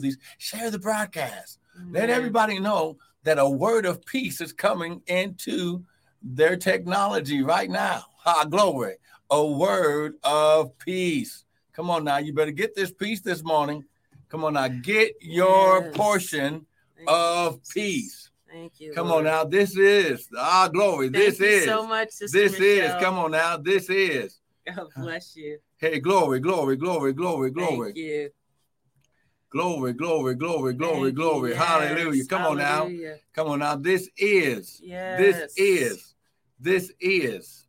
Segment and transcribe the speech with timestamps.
[0.00, 1.58] these, share the broadcast.
[1.90, 5.84] Let everybody know that a word of peace is coming into
[6.22, 8.04] their technology right now.
[8.18, 8.96] Ha, glory.
[9.30, 11.44] A word of peace.
[11.72, 13.84] Come on now, you better get this peace this morning.
[14.28, 15.94] Come on now, get your Yes.
[15.94, 18.30] portion Thank of you, peace.
[18.50, 18.92] Thank you.
[18.92, 19.26] Come Lord.
[19.26, 21.08] on now, this is ah glory.
[21.10, 24.88] Thank this you is so much, Sister this is come on now, this is God
[24.96, 25.58] bless you.
[25.76, 28.30] hey glory, glory, glory, glory, glory, Thank you.
[29.50, 31.54] Glory, glory, glory, glory, glory.
[31.54, 32.18] Hallelujah.
[32.18, 32.26] Yes.
[32.26, 32.90] Come on now.
[33.34, 33.76] Come on now.
[33.76, 35.18] This is Yes.
[35.18, 36.14] this is
[36.60, 37.66] this is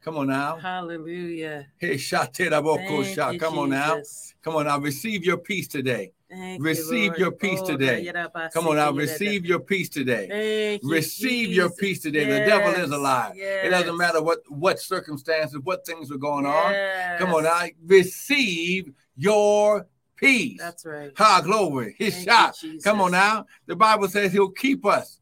[0.00, 0.56] come on now.
[0.56, 1.66] Hallelujah.
[1.78, 3.38] Hey Thank.
[3.38, 4.00] Come on now.
[4.42, 4.78] Come on now.
[4.78, 6.12] Receive your peace today.
[6.30, 8.12] Thank Receive you, your peace Oh, today.
[8.52, 8.90] Come on now.
[8.90, 10.28] Receive your peace today.
[10.28, 12.24] Thank you, Receive your peace today.
[12.24, 13.32] The devil is alive.
[13.34, 13.66] Yes.
[13.66, 16.74] It doesn't matter what what circumstances, what things are going on.
[17.18, 17.62] Come on yes.
[17.62, 17.70] now.
[17.86, 19.86] Receive your
[20.18, 20.58] peace.
[20.60, 21.12] That's right.
[21.16, 21.94] Ha glory.
[21.98, 22.62] His Thank shot.
[22.62, 23.46] you, Come on now.
[23.66, 25.20] The Bible says he'll keep us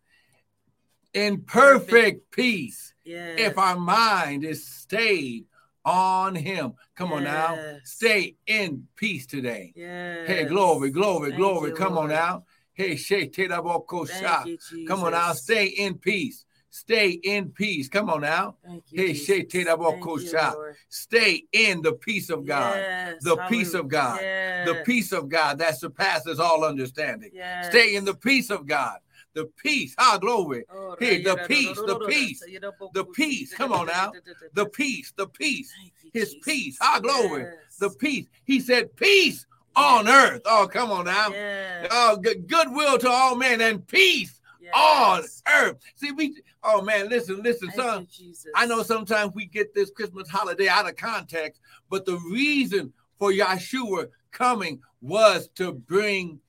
[1.13, 3.39] in perfect peace Yes.
[3.39, 5.47] if our mind is stayed
[5.85, 6.75] on him.
[6.97, 7.59] Come on now.
[7.85, 9.73] Stay in peace today.
[9.77, 10.27] Yes.
[10.27, 11.71] Hey, glory, glory, Thank glory.
[11.71, 12.45] you, Come on now.
[12.75, 14.45] Hey, Shay Tedaboko Thank Sha.
[14.45, 15.33] you, Come on now.
[15.33, 16.45] Stay in peace.
[16.77, 17.89] Stay in peace.
[17.89, 18.57] Come on now.
[18.63, 19.27] Thank you, Hey, Jesus.
[19.27, 20.75] Shay Tedaboko Thank you.
[20.91, 22.77] Stay in the peace of God.
[22.77, 23.23] Yes.
[23.23, 24.65] The peace of Hallelujah.
[24.67, 24.67] God.
[24.67, 27.31] The peace of God that surpasses all understanding.
[27.33, 27.69] Yes.
[27.69, 28.99] Stay in the peace of God.
[29.33, 29.95] The peace.
[29.97, 30.65] Ah, glory.
[30.71, 32.45] Oh, Hey, the peace, the peace,
[32.93, 33.55] the peace.
[33.55, 34.13] Come on now.
[34.53, 35.73] The peace, the peace,
[36.13, 36.77] his peace.
[36.83, 37.45] Ah, glory.
[37.45, 37.79] Yes.
[37.79, 38.27] the peace.
[38.45, 40.43] He said, Peace on earth.
[40.45, 41.31] Oh, come on now.
[41.31, 41.89] Yes.
[41.91, 44.36] Oh, good goodwill to all men and peace
[44.75, 45.43] yes.
[45.47, 45.79] on earth.
[45.95, 48.07] See, we, oh man, listen, listen, Thank son.
[48.11, 48.51] Jesus.
[48.55, 53.31] I know sometimes we get this Christmas holiday out of context, but the reason for
[53.31, 56.41] Yahshua coming was to bring,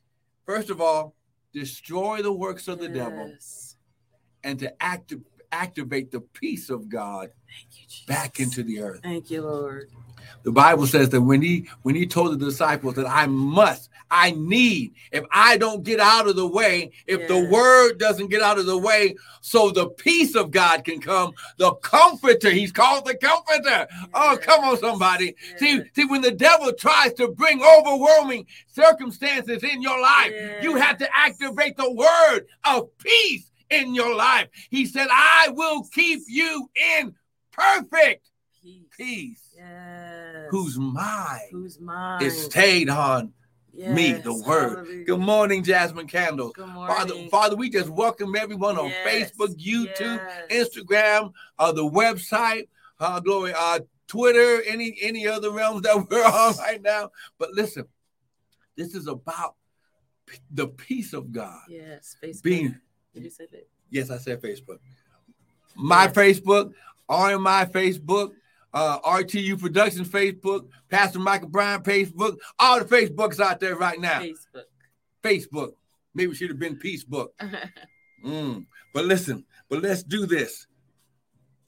[0.46, 1.16] first of all,
[1.54, 3.34] destroy the works of the devil
[4.44, 7.32] and to acti- activate the peace of God
[7.72, 9.02] you, back into the earth.
[9.04, 9.90] Thank you, Lord.
[10.44, 14.32] The Bible says that when he when he told the disciples that I must, I
[14.32, 18.58] need, if I don't get out of the way, if the word doesn't get out
[18.58, 23.16] of the way, so the peace of God can come, the comforter, he's called the
[23.16, 23.88] comforter.
[24.14, 25.36] Oh, come on, somebody.
[25.58, 30.98] See, see, when the devil tries to bring overwhelming circumstances in your life, you have
[30.98, 34.48] to activate the word of peace in your life.
[34.70, 37.14] He said, I will keep you in
[37.52, 38.30] perfect
[38.62, 38.84] Peace.
[38.96, 40.48] peace Yes.
[40.50, 42.22] whose mind Who's mine?
[42.22, 43.34] is stayed on
[43.78, 44.78] me, the word.
[44.78, 45.04] Hallelujah.
[45.06, 46.54] Good morning, Jasmine Candles.
[46.54, 46.96] Good morning.
[46.96, 49.32] Father, Father, we just welcome everyone on Yes.
[49.32, 50.70] Facebook, YouTube, Yes.
[50.70, 52.68] Instagram, uh, the website,
[53.00, 57.12] uh, glory, uh, Twitter, any any other realms that we're on right now.
[57.38, 57.86] But listen,
[58.76, 59.56] this is about
[60.26, 62.16] p- the peace of God Yes.
[62.24, 62.44] Facebook.
[62.44, 62.76] being.
[63.14, 63.68] Did you say that?
[63.90, 64.80] Yes, I said Facebook.
[65.76, 66.14] My Yes.
[66.14, 66.74] Facebook,
[67.10, 68.32] on my Facebook,
[68.74, 74.22] uh, RTU Productions Facebook, Pastor Michael Bryan Facebook, all the Facebooks out there right now.
[74.22, 74.64] Facebook.
[75.24, 75.72] Facebook.
[76.14, 77.34] Maybe it should have been Peace Book.
[78.26, 78.66] Mm.
[78.96, 80.66] But listen, but let's do this.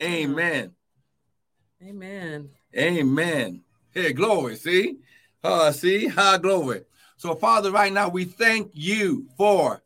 [0.01, 0.71] Amen.
[1.83, 2.49] Amen.
[2.75, 3.61] Amen.
[3.91, 4.55] Hey, glory.
[4.55, 4.97] See?
[5.43, 6.07] Uh, see?
[6.07, 6.85] High glory.
[7.17, 9.81] So, Father, right now we thank you for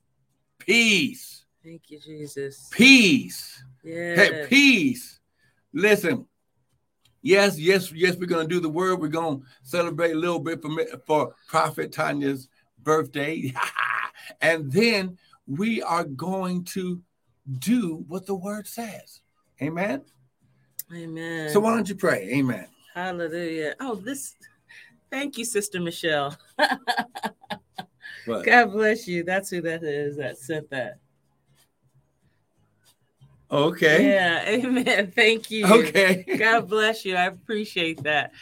[0.60, 1.46] peace.
[1.64, 2.70] Thank you, Jesus.
[2.72, 3.64] Peace.
[3.84, 4.16] Yeah.
[4.16, 5.20] Hey, peace.
[5.74, 6.26] Listen.
[7.24, 9.00] Yes, yes, yes, we're gonna do the word.
[9.00, 10.70] We're gonna celebrate a little bit for,
[11.06, 12.50] for Prophet Tanya's
[12.84, 13.54] birthday.
[14.42, 15.18] and then
[15.48, 17.02] we are going to
[17.60, 19.22] do what the word says.
[19.62, 20.04] Amen.
[20.94, 21.50] Amen.
[21.50, 22.30] So why don't you pray?
[22.34, 22.68] Amen.
[22.94, 23.76] Hallelujah.
[23.80, 24.36] Oh, this.
[25.10, 26.38] Thank you, Sister Michelle.
[28.28, 29.24] God bless you.
[29.24, 30.98] That's who that is that sent that.
[33.54, 34.08] Okay.
[34.08, 34.44] Yeah.
[34.48, 35.12] Amen.
[35.12, 35.66] Thank you.
[35.66, 36.26] Okay.
[36.38, 37.16] God bless you.
[37.16, 38.34] I appreciate that.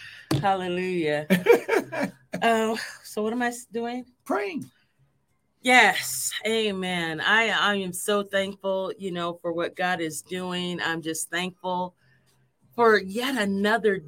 [0.41, 1.27] Hallelujah.
[2.41, 4.05] Oh, so what am I doing?
[4.25, 4.69] Praying.
[5.63, 7.21] Yes, amen.
[7.21, 10.81] I I am so thankful, you know, for what God is doing.
[10.81, 11.93] I'm just thankful
[12.75, 14.03] for yet another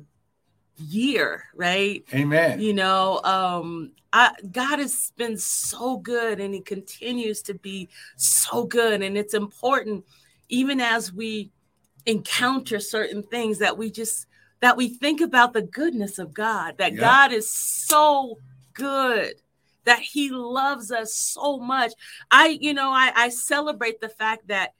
[0.77, 2.03] year, right?
[2.11, 2.59] Amen.
[2.59, 8.63] You know, um I God has been so good and he continues to be so
[8.63, 10.05] good and it's important
[10.49, 11.51] even as we
[12.05, 14.27] encounter certain things that we just
[14.59, 16.99] that we think about the goodness of God, that Yeah.
[17.01, 18.37] God is so
[18.73, 19.35] good,
[19.83, 21.91] that He loves us so much.
[22.31, 24.73] I, you know, I, I celebrate the fact that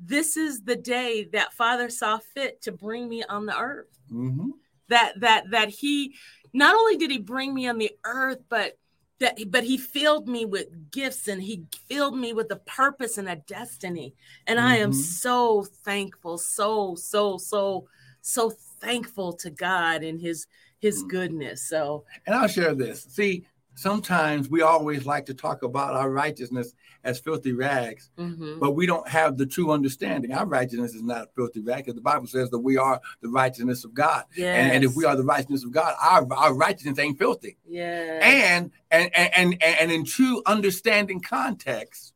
[0.00, 3.88] this is the day that Father saw fit to bring me on the earth.
[4.10, 4.52] Mhm.
[4.88, 6.14] That that that He
[6.54, 8.78] not only did He bring me on the earth, but
[9.18, 13.28] that but he filled me with gifts and he filled me with a purpose and
[13.28, 14.14] a destiny
[14.46, 14.68] and mm-hmm.
[14.68, 15.00] i am mm-hmm.
[15.00, 17.86] so thankful so so so
[18.20, 20.46] so thankful to god and his
[20.78, 21.08] his mm.
[21.08, 23.46] goodness so and i'll share this see
[23.76, 26.74] sometimes we always like to talk about our righteousness
[27.04, 28.58] as filthy rags, mm-hmm.
[28.58, 30.32] but we don't have the true understanding.
[30.32, 33.28] Our righteousness is not a filthy rag because the Bible says that we are the
[33.28, 34.24] righteousness of God.
[34.34, 34.58] Yes.
[34.58, 37.58] And, and, if we are the righteousness of God, our, our righteousness ain't filthy.
[37.68, 38.18] Yeah.
[38.22, 42.14] And, and and and and in true understanding context,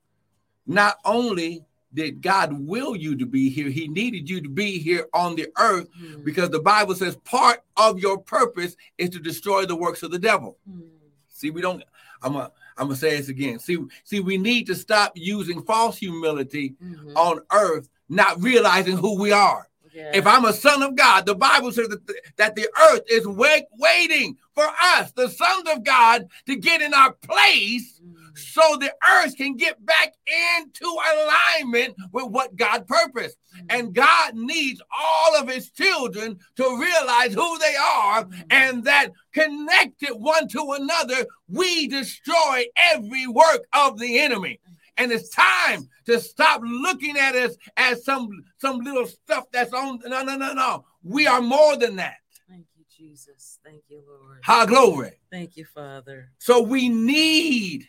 [0.66, 5.08] not only did God will you to be here, He needed you to be here
[5.12, 6.24] on the earth mm.
[6.24, 10.18] because the Bible says part of your purpose is to destroy the works of the
[10.18, 10.56] devil.
[10.68, 10.88] Mm.
[11.40, 11.82] See, we don't.
[12.22, 12.52] I'm a.
[12.76, 13.58] I'm gonna say this again.
[13.58, 17.16] See, see, we need to stop using false humility mm-hmm.
[17.16, 19.68] on earth, not realizing who we are.
[19.92, 20.12] Yeah.
[20.14, 23.26] If I'm a son of God, the Bible says that the, that the earth is
[23.26, 28.19] wait, waiting for us, the sons of God, to get in our place mm-hmm.
[28.34, 30.14] So the earth can get back
[30.58, 33.36] into alignment with what God purposed.
[33.54, 33.66] Mm-hmm.
[33.70, 38.40] And God needs all of his children to realize who they are mm-hmm.
[38.50, 44.60] and that connected one to another, we destroy every work of the enemy.
[44.96, 48.28] And it's time to stop looking at us as some
[48.58, 50.00] some little stuff that's on.
[50.04, 50.84] No, no, no, no.
[51.02, 52.16] We are more than that.
[52.48, 53.58] Thank you, Jesus.
[53.64, 54.40] Thank you, Lord.
[54.44, 55.12] High glory.
[55.30, 56.30] Thank you, Father.
[56.38, 57.88] So we need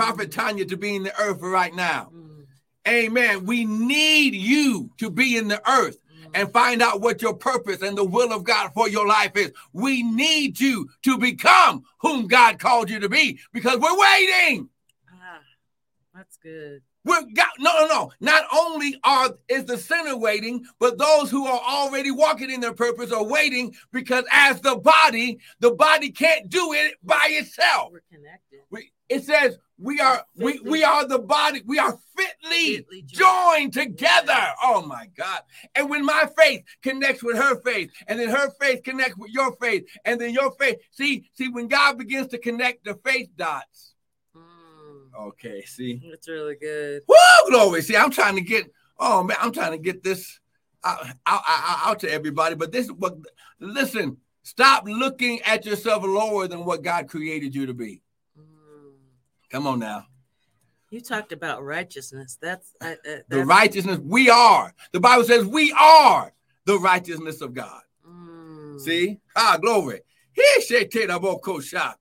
[0.00, 2.10] Prophet Tanya to be in the earth right now.
[2.14, 2.46] Mm.
[2.88, 3.44] Amen.
[3.44, 6.30] We need you to be in the earth mm.
[6.32, 9.52] and find out what your purpose and the will of God for your life is.
[9.74, 14.70] We need you to become whom God called you to be because we're waiting.
[16.14, 16.80] That's good.
[17.10, 18.12] We're got no, no, no.
[18.20, 22.72] Not only are is the sinner waiting, but those who are already walking in their
[22.72, 27.90] purpose are waiting because as the body, the body can't do it by itself.
[27.92, 28.60] We're connected.
[28.70, 31.62] We, it says we are we we are the body.
[31.66, 33.72] We are fitly, fitly joined.
[33.72, 34.26] joined together.
[34.28, 34.56] Yes.
[34.62, 35.40] Oh my God!
[35.74, 39.56] And when my faith connects with her faith, and then her faith connects with your
[39.56, 40.76] faith, and then your faith.
[40.92, 43.90] See, see, when God begins to connect the faith dots
[45.18, 47.02] Okay, see, it's really good.
[47.08, 47.16] Woo,
[47.48, 47.82] glory!
[47.82, 48.70] See, I'm trying to get.
[48.98, 50.40] Oh man, I'm trying to get this
[50.84, 52.54] out, out, out, to everybody.
[52.54, 53.16] But this, what?
[53.58, 58.02] Listen, stop looking at yourself lower than what God created you to be.
[58.38, 58.92] Mm.
[59.50, 60.06] Come on now.
[60.90, 62.36] You talked about righteousness.
[62.40, 64.74] That's, uh, that's the righteousness we are.
[64.92, 66.32] The Bible says we are
[66.64, 67.82] the righteousness of God.
[68.06, 68.80] Mm.
[68.80, 69.20] See?
[69.36, 70.00] Ah, glory.
[70.32, 71.98] He shall take a book shock.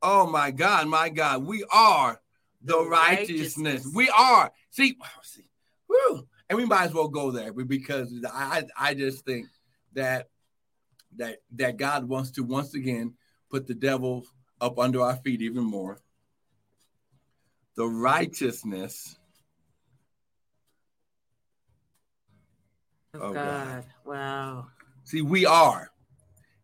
[0.00, 1.44] Oh my God, my God.
[1.44, 2.20] We are
[2.62, 3.56] the righteousness.
[3.56, 3.94] righteousness.
[3.94, 4.52] We are.
[4.70, 5.48] See, see,
[5.86, 9.46] whew, and we might as well go there because I I just think
[9.94, 10.28] that
[11.16, 13.14] that that God wants to once again
[13.50, 14.26] put the devil
[14.60, 15.98] up under our feet even more.
[17.76, 19.16] The righteousness
[23.14, 23.34] of, God.
[23.34, 23.84] God.
[24.04, 24.66] Wow.
[25.04, 25.90] See, we are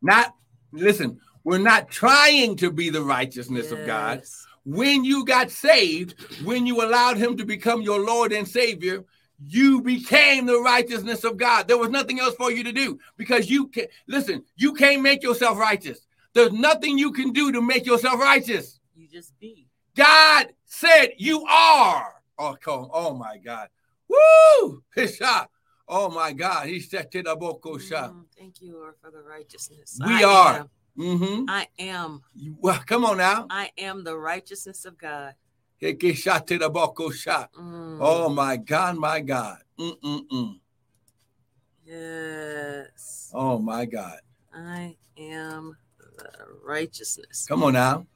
[0.03, 0.35] not
[0.73, 3.73] listen, we're not trying to be the righteousness yes.
[3.73, 4.23] of God
[4.65, 6.15] when you got saved,
[6.45, 9.05] when you allowed him to become your Lord and Savior,
[9.47, 11.69] you became the righteousness of God.
[11.69, 15.23] There was nothing else for you to do because you can listen, you can't make
[15.23, 16.07] yourself righteous.
[16.35, 18.81] There's nothing you can do to make yourself righteous.
[18.95, 19.69] You just be.
[19.95, 22.15] God said you are.
[22.39, 23.69] Oh, come, oh my God.
[24.09, 24.83] Woo!
[24.97, 25.47] Pisha.
[25.87, 26.67] Oh my God.
[26.67, 29.99] He said to the boko mm, Thank you, Lord, for the righteousness.
[30.05, 30.59] We I are.
[30.61, 30.71] Am.
[30.99, 31.45] Mm-hmm.
[31.49, 32.23] I am.
[32.61, 33.47] Well, come on now.
[33.51, 35.35] I am the righteousness of God.
[35.83, 37.99] Mm.
[38.01, 39.59] Oh my God, my God.
[39.79, 40.61] Mm-mm-mm.
[41.85, 43.31] Yes.
[43.35, 44.21] Oh my God.
[44.55, 45.77] I am
[46.17, 46.31] the
[46.65, 47.45] righteousness.
[47.47, 48.07] Come on now.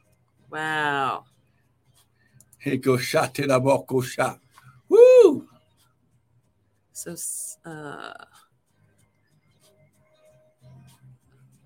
[0.51, 1.25] Wow.
[2.65, 4.17] Heko shot in the box.
[4.89, 5.49] Woo!
[6.93, 7.15] So
[7.65, 8.13] uh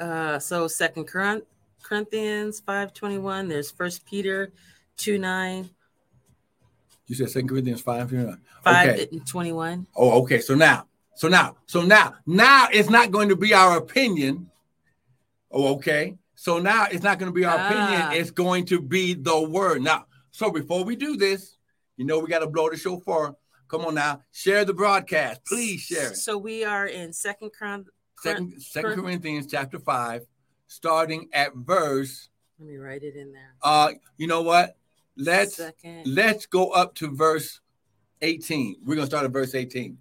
[0.03, 1.09] uh, so Second
[1.83, 3.49] Corinthians five twenty one.
[3.49, 4.53] There's First Peter
[4.97, 5.71] two nine.
[7.07, 8.41] You said Second Corinthians five twenty one.
[8.65, 9.21] Five okay.
[9.27, 9.87] twenty one.
[9.95, 10.41] Oh, okay.
[10.41, 14.51] So now, so now, so now, now it's not going to be our opinion.
[15.51, 16.19] Oh, okay.
[16.35, 17.67] So now it's not going to be our ah.
[17.67, 18.21] opinion.
[18.21, 19.83] It's going to be the word.
[19.83, 21.57] Now, so before we do this,
[21.97, 23.37] you know we got to blow the show shofar.
[23.69, 25.45] Come on now, share the broadcast.
[25.47, 26.17] Please share it.
[26.17, 27.87] So we are in Second Chron-
[28.23, 30.25] Second, Second Corinthians chapter five,
[30.69, 32.29] starting at verse.
[32.59, 33.55] Let me write it in there.
[33.63, 34.77] Uh, you know what?
[35.17, 36.07] Let's Second.
[36.07, 37.61] let's go up to verse
[38.21, 38.77] 18.
[38.85, 39.99] We're gonna start at verse 18.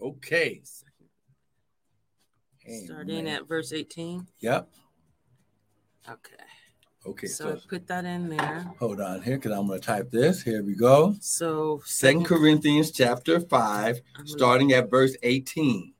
[0.00, 0.62] Okay.
[2.84, 3.34] Starting Amen.
[3.34, 4.26] at verse 18.
[4.40, 4.68] Yep.
[6.08, 6.44] Okay.
[7.06, 7.26] Okay.
[7.26, 8.70] So, So, I put that in there.
[8.78, 10.42] hold on here because I'm going to type this.
[10.42, 11.14] Here we go.
[11.20, 15.94] So Second Corinthians chapter 5, I'm gonna- starting at verse 18.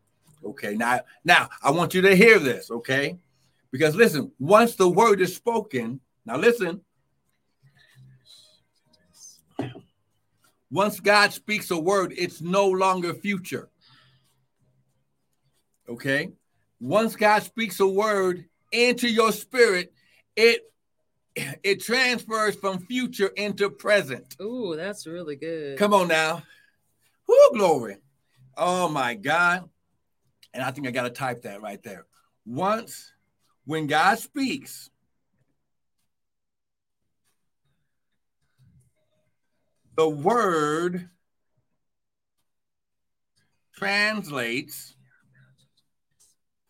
[0.44, 0.74] Okay.
[0.74, 3.18] Now, now I want you to hear this, okay?
[3.70, 6.80] Because listen, once the word is spoken, now listen.
[10.70, 13.70] Once God speaks a word, it's no longer future.
[15.88, 16.32] Okay?
[16.78, 19.92] Once God speaks a word into your spirit,
[20.36, 20.70] it
[21.62, 24.36] it transfers from future into present.
[24.40, 25.78] Ooh, that's really good.
[25.78, 26.42] Come on now.
[27.28, 27.96] Whoo, glory.
[28.56, 29.68] Oh my God.
[30.54, 32.06] And I think I got to type that right there.
[32.46, 33.12] Once,
[33.64, 34.90] when God speaks,
[39.96, 41.08] the word
[43.76, 44.94] translates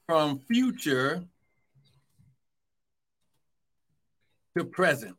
[0.07, 1.25] from future
[4.59, 5.17] to present.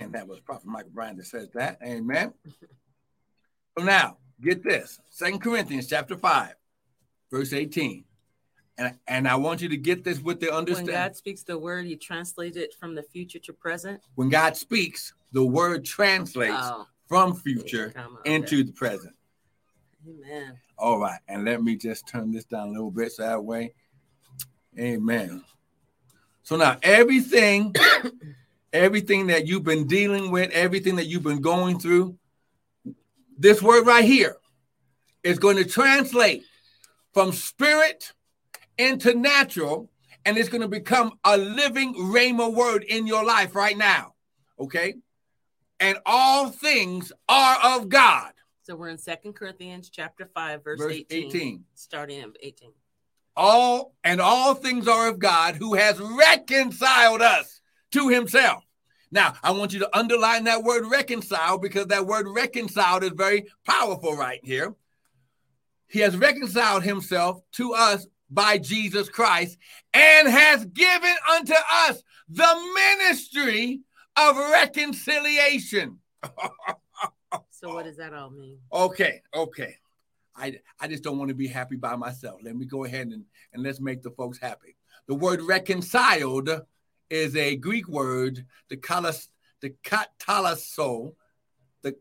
[0.00, 1.78] And that was Prophet Michael Bryan that says that.
[1.84, 2.32] Amen.
[3.78, 5.00] So now, get this.
[5.10, 6.54] Second Corinthians chapter 5,
[7.30, 8.04] verse 18.
[8.76, 10.94] And, and I want you to get this with the understanding.
[10.94, 11.02] when.
[11.04, 14.00] God speaks the word, he translates it from the future to present.
[14.16, 18.34] when God speaks, the word translates Oh, from future come on, okay.
[18.34, 19.14] into the present.
[20.08, 20.58] Amen.
[20.76, 21.20] All right.
[21.28, 23.74] And let me just turn this down a little bit so that way.
[24.78, 25.42] Amen.
[26.44, 27.74] So now everything,
[28.72, 32.16] everything that you've been dealing with, everything that you've been going through,
[33.36, 34.36] this word right here
[35.22, 36.44] is going to translate
[37.12, 38.12] from spirit
[38.76, 39.90] into natural,
[40.26, 44.14] and it's going to become a living Rhema word in your life right now.
[44.58, 44.94] Okay.
[45.80, 48.32] And all things are of God.
[48.62, 51.64] So we're in Second Corinthians chapter 5, verse, Verse 18, 18.
[51.74, 52.70] Starting at 18.
[53.36, 57.60] All and all things are of God who has reconciled us
[57.92, 58.64] to himself.
[59.10, 63.46] Now, I want you to underline that word reconcile because that word reconciled is very
[63.64, 64.74] powerful right here.
[65.88, 69.58] He has reconciled himself to us by Jesus Christ
[69.92, 71.54] and has given unto
[71.86, 73.80] us the ministry
[74.16, 75.98] of reconciliation.
[77.64, 78.58] So what does that all mean?
[78.70, 79.76] Okay, okay.
[80.36, 82.40] I I just don't want to be happy by myself.
[82.42, 84.76] Let me go ahead and, and let's make the folks happy.
[85.06, 86.48] The word reconciled
[87.10, 89.28] is a Greek word, the kalas,
[89.60, 91.14] the katalasso,
[91.82, 91.96] the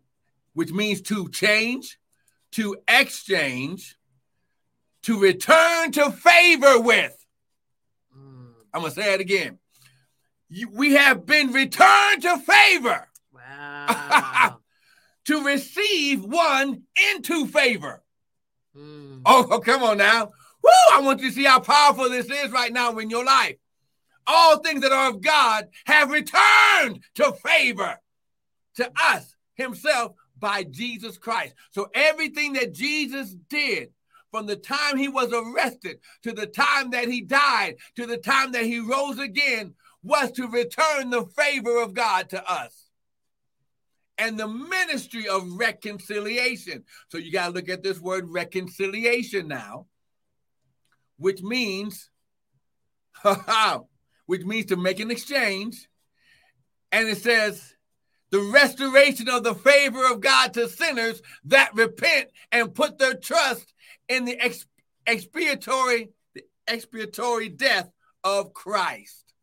[0.53, 1.99] which means to change,
[2.53, 3.97] to exchange,
[5.03, 7.15] to return to favor with.
[8.17, 9.59] Mm, I'm gonna say it again.
[10.49, 14.59] You- we have been returned to favor wow.
[15.25, 18.02] to receive one into favor.
[18.77, 20.25] Mm, Oh, oh, come on now.
[20.63, 20.69] Woo!
[20.93, 23.57] I want you to see how powerful this is right now in your life.
[24.25, 27.97] All things that are of God have returned to favor
[28.75, 31.55] to us himself by Jesus Christ.
[31.71, 33.91] So everything that Jesus did
[34.31, 38.51] from the time he was arrested to the time that he died to the time
[38.53, 42.82] that he rose again was to return the favor of God to us
[44.23, 46.85] and the ministry of reconciliation.
[47.09, 49.87] So you got to look at this word reconciliation now,
[51.17, 52.09] which means,
[54.25, 55.89] which means to make an exchange.
[56.93, 57.73] And it says,
[58.29, 63.73] the restoration of the favor of God to sinners that repent and put their trust
[64.07, 64.65] in the ex-
[65.05, 67.91] expiatory, the expiatory death
[68.23, 69.33] of Christ.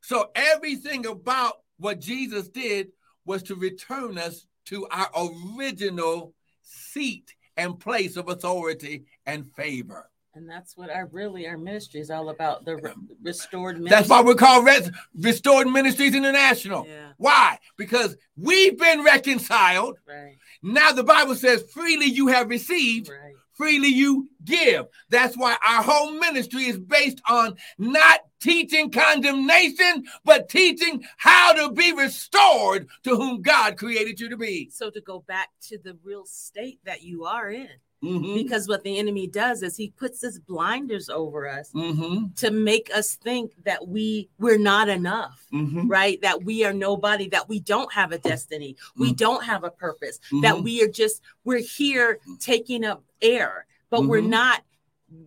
[0.00, 2.88] So everything about what Jesus did
[3.24, 5.08] was to return us to our
[5.56, 10.08] original seat and place of authority and favor.
[10.34, 12.64] and that's what our really our ministry is all about.
[12.64, 13.90] The re- restored ministry.
[13.96, 16.86] That's why we're called Res- Restored Ministries International.
[16.88, 17.58] Yeah, Why?
[17.76, 19.98] Because we've been reconciled.
[20.08, 23.34] right, Now the Bible says, freely you have received, right.
[23.52, 24.86] freely you give.
[25.10, 31.72] That's why our whole ministry is based on not teaching condemnation, but teaching how to
[31.72, 34.68] be restored to whom God created you to be.
[34.70, 37.68] So to go back to the real state that you are in,
[38.02, 38.34] Mhm.
[38.34, 42.34] because what the enemy does is he puts his blinders over us Mhm.
[42.36, 45.88] to make us think that we we're not enough Mhm.
[45.88, 49.16] right that we are nobody that we don't have a destiny we Mm.
[49.16, 50.64] don't have a purpose that Mhm.
[50.64, 54.30] we are just we're here taking up air but we're Mhm.
[54.30, 54.64] not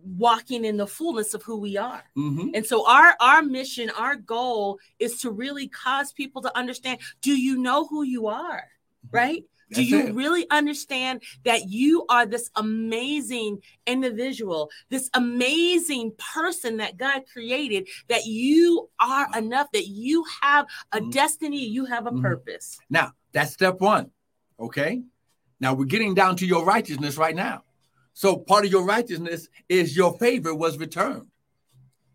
[0.04, 2.50] walking in the fullness of who we are Mhm.
[2.54, 7.38] and so our our mission our goal is to really cause people to understand do
[7.38, 8.64] you know who you are
[9.10, 10.14] right Do you it.
[10.14, 18.26] really understand that you are this amazing individual, this amazing person that God created, that
[18.26, 21.10] you are enough, that you have a mm-hmm.
[21.10, 22.22] destiny, you have a mm-hmm.
[22.22, 22.78] purpose?
[22.88, 24.12] Now, that's step one.
[24.60, 25.02] Okay.
[25.58, 27.64] Now we're getting down to your righteousness right now.
[28.16, 31.26] So part of your righteousness is your favor was returned.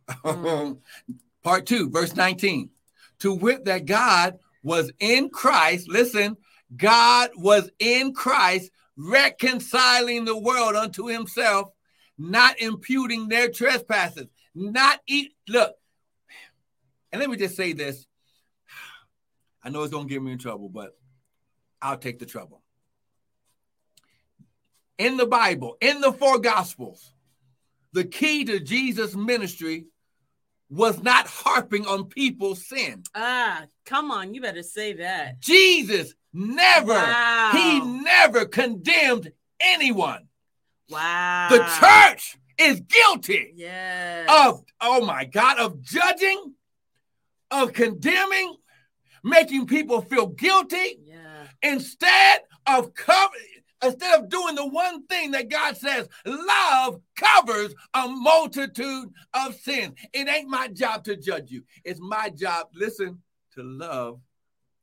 [0.09, 0.79] Mm.
[1.43, 2.71] part two, verse 19.
[3.19, 6.37] To wit, that God was in Christ, listen,
[6.75, 11.69] God was in Christ reconciling the world unto himself,
[12.17, 15.33] not imputing their trespasses, not eat.
[15.47, 15.75] Look,
[17.11, 18.07] and let me just say this.
[19.63, 20.97] I know it's going to get me in trouble, but
[21.79, 22.63] I'll take the trouble.
[25.01, 27.11] In the Bible, in the four gospels,
[27.91, 29.87] the key to Jesus' ministry
[30.69, 33.01] was not harping on people's sin.
[33.15, 35.39] Ah, come on, you better say that.
[35.39, 37.49] Jesus never, wow.
[37.51, 40.27] he never condemned anyone.
[40.87, 41.47] Wow.
[41.49, 44.29] The church is guilty yes.
[44.29, 46.53] of, oh my God, of judging,
[47.49, 48.55] of condemning,
[49.23, 51.47] making people feel guilty yeah.
[51.63, 58.07] instead of covering instead of doing the one thing that God says, love covers a
[58.07, 59.95] multitude of sins.
[60.13, 61.63] It ain't my job to judge you.
[61.83, 63.19] It's my job, listen,
[63.55, 64.19] to love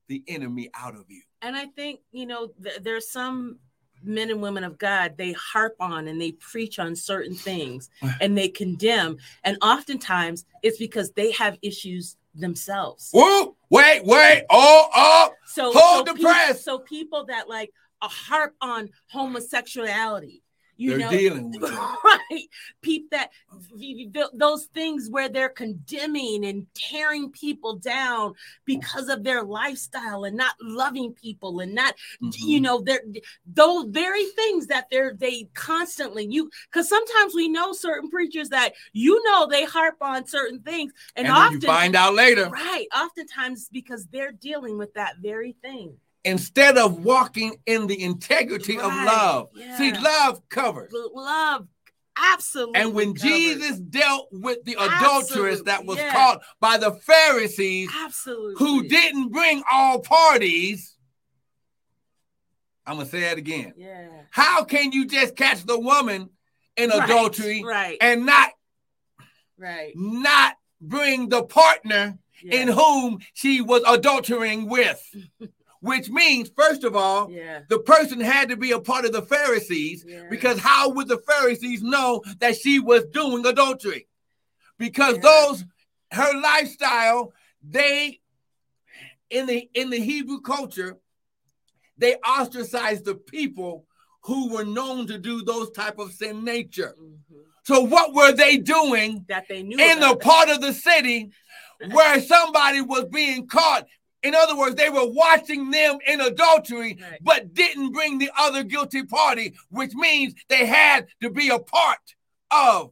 [0.08, 1.22] the enemy out of you.
[1.42, 3.58] And I think, you know, th- there's some
[4.02, 7.90] men and women of God, they harp on and they preach on certain things
[8.20, 9.18] and they condemn.
[9.44, 13.10] And oftentimes it's because they have issues themselves.
[13.12, 16.64] Whoa, wait, wait, oh, oh, so hold so the press.
[16.64, 20.42] So people that like, a harp on homosexuality.
[20.78, 21.60] You they're know, dealing with
[22.04, 22.44] right?
[22.82, 23.30] Peep that
[24.32, 30.54] those things where they're condemning and tearing people down because of their lifestyle and not
[30.62, 32.30] loving people and not, mm-hmm.
[32.48, 33.02] you know, they're
[33.44, 38.74] those very things that they're they constantly you because sometimes we know certain preachers that
[38.92, 42.86] you know they harp on certain things and, and often you find out later, right?
[42.96, 48.84] Oftentimes because they're dealing with that very thing instead of walking in the integrity right.
[48.84, 49.48] of love.
[49.54, 49.76] Yeah.
[49.76, 50.92] See, love covers.
[50.92, 51.66] Love
[52.16, 52.80] absolutely.
[52.80, 53.30] And when covers.
[53.30, 56.12] Jesus dealt with the adulteress that was yeah.
[56.12, 60.96] caught by the Pharisees, absolutely, who didn't bring all parties.
[62.86, 63.74] I'm gonna say that again.
[63.76, 64.08] Yeah.
[64.30, 66.30] How can you just catch the woman
[66.76, 67.04] in right.
[67.04, 67.98] adultery right.
[68.00, 68.50] and not
[69.58, 72.62] right not bring the partner yeah.
[72.62, 75.02] in whom she was adultering with?
[75.80, 77.60] which means, first of all, yeah.
[77.68, 80.26] the person had to be a part of the Pharisees yeah.
[80.28, 84.08] because how would the Pharisees know that she was doing adultery?
[84.78, 85.22] Because yeah.
[85.22, 85.64] those,
[86.12, 88.20] her lifestyle, they,
[89.30, 90.96] in the in the Hebrew culture,
[91.96, 93.84] they ostracized the people
[94.22, 96.94] who were known to do those type of sin nature.
[97.00, 97.36] Mm-hmm.
[97.64, 101.30] So what were they doing that they knew in the part of the city
[101.90, 103.86] where somebody was being caught
[104.22, 107.18] in other words, they were watching them in adultery, right.
[107.22, 111.98] but didn't bring the other guilty party, which means they had to be a part
[112.50, 112.90] of.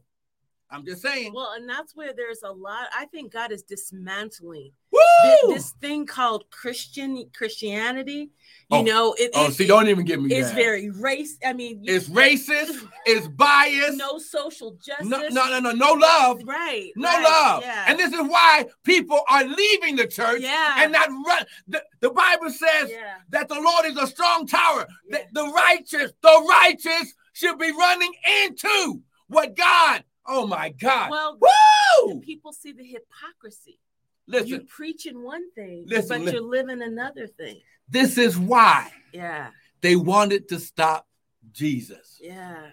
[0.69, 1.33] I'm just saying.
[1.33, 2.87] Well, and that's where there's a lot.
[2.95, 8.31] I think God is dismantling this, this, thing called Christian Christianity.
[8.69, 8.81] You oh.
[8.81, 10.33] know, it, oh, it, see, don't even give me.
[10.33, 10.55] It's that.
[10.55, 11.37] very race.
[11.45, 12.85] I mean, it's racist.
[13.05, 13.97] it's biased.
[13.97, 15.07] No social justice.
[15.07, 16.41] No, no, no, no, no love.
[16.45, 16.91] Right.
[16.97, 17.63] No right, love.
[17.63, 17.85] Yeah.
[17.87, 20.41] And this is why people are leaving the church.
[20.41, 20.83] Yeah.
[20.83, 21.45] And not run.
[21.69, 23.15] The, the Bible says yeah.
[23.29, 24.85] that the Lord is a strong tower.
[25.07, 25.19] Yeah.
[25.31, 28.11] The, the righteous, the righteous should be running
[28.43, 30.03] into what God.
[30.27, 31.09] Oh my God.
[31.09, 32.21] Well, Woo!
[32.21, 33.79] people see the hypocrisy.
[34.27, 36.33] Listen, you're preaching one thing, listen, but listen.
[36.33, 37.61] you're living another thing.
[37.87, 38.91] This is why.
[39.13, 39.47] Yeah.
[39.81, 41.07] They wanted to stop
[41.53, 42.19] Jesus.
[42.21, 42.67] Yeah.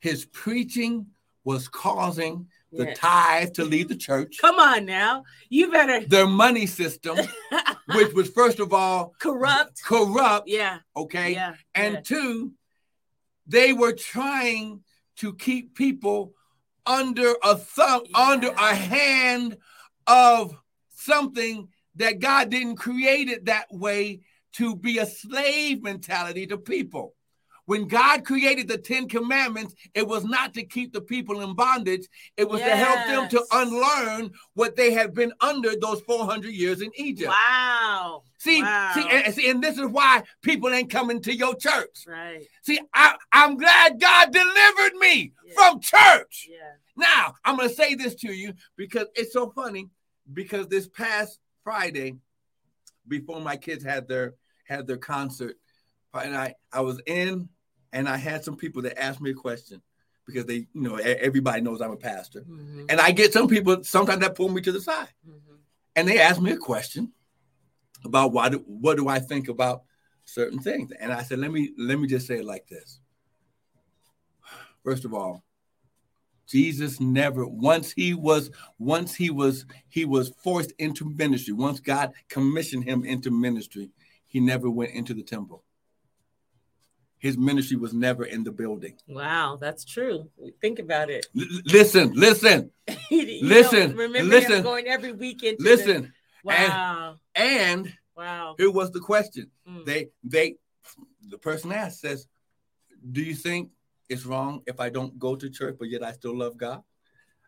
[0.00, 1.06] His preaching
[1.44, 2.94] was causing the yeah.
[2.94, 4.36] tithe to leave the church.
[4.40, 5.24] Come on now.
[5.48, 7.16] You better their money system,
[7.94, 9.82] which was first of all corrupt.
[9.84, 10.48] Corrupt.
[10.48, 10.78] Yeah.
[10.96, 11.32] Okay.
[11.32, 11.54] Yeah.
[11.74, 12.00] And yeah.
[12.00, 12.52] two,
[13.46, 14.82] they were trying
[15.16, 16.34] to keep people
[16.86, 18.18] under a thumb, yeah.
[18.18, 19.56] under a hand
[20.06, 20.54] of
[20.90, 24.20] something that God didn't create it that way
[24.54, 27.14] to be a slave mentality to people.
[27.66, 32.08] When God created the Ten Commandments, it was not to keep the people in bondage,
[32.36, 32.70] it was yes.
[32.70, 37.30] to help them to unlearn what they had been under those 400 years in Egypt.
[37.30, 38.22] Wow.
[38.38, 38.92] See, wow.
[38.94, 42.04] see, and, see, and this is why people ain't coming to your church.
[42.08, 42.42] Right.
[42.62, 45.54] See, I, am glad God delivered me yeah.
[45.54, 46.48] from church.
[46.50, 46.56] Yeah.
[46.96, 49.88] Now, I'm going to say this to you because it's so funny
[50.32, 52.16] because this past Friday,
[53.06, 55.56] before my kids had their had their concert,
[56.14, 57.48] and I I was in,
[57.92, 59.82] and I had some people that asked me a question
[60.26, 62.86] because they, you know, everybody knows I'm a pastor, Mhm.
[62.88, 65.58] and I get some people sometimes that pull me to the side, Mhm.
[65.96, 67.12] and they ask me a question
[68.04, 69.84] about why do, what do I think about
[70.24, 73.00] certain things, and I said, let me let me just say it like this.
[74.84, 75.44] First of all,
[76.46, 81.54] Jesus never once he was once he was he was forced into ministry.
[81.54, 83.90] Once God commissioned him into ministry,
[84.26, 85.64] he never went into the temple.
[87.22, 88.96] His ministry was never in the building.
[89.06, 90.28] Wow, that's true.
[90.60, 91.24] Think about it.
[91.38, 92.72] L- listen, listen,
[93.12, 95.58] Listen, remember listen, him going every weekend.
[95.58, 96.12] to the- listen.
[96.42, 98.56] wow, And wow.
[98.58, 99.50] here was the question.
[99.68, 99.84] Mm.
[99.84, 100.56] They they
[101.28, 102.26] the person asked says,
[103.12, 103.70] Do you think
[104.08, 106.82] it's wrong if I don't go to church, but yet I still love God?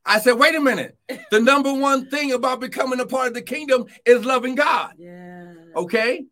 [0.07, 0.97] I said, wait a minute.
[1.33, 4.93] The number one thing about becoming a part of the kingdom is loving God.
[4.99, 5.53] Yeah.
[5.75, 6.27] Okay.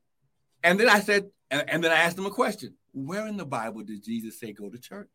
[0.62, 2.74] And then I said, and, and then I asked him a question.
[2.92, 5.09] Where in the Bible did Jesus say go to church?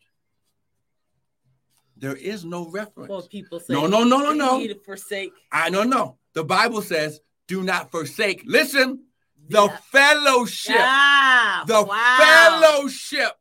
[1.96, 3.10] There is no reference.
[3.10, 4.58] Well, people say No, no, no, no, no.
[4.60, 6.18] need to forsake I don't know.
[6.34, 8.44] The Bible says, do not forsake.
[8.46, 9.06] Listen,
[9.50, 9.78] the Yeah.
[9.78, 10.76] fellowship.
[10.78, 12.60] Ah, The wow.
[12.62, 13.32] fellowship.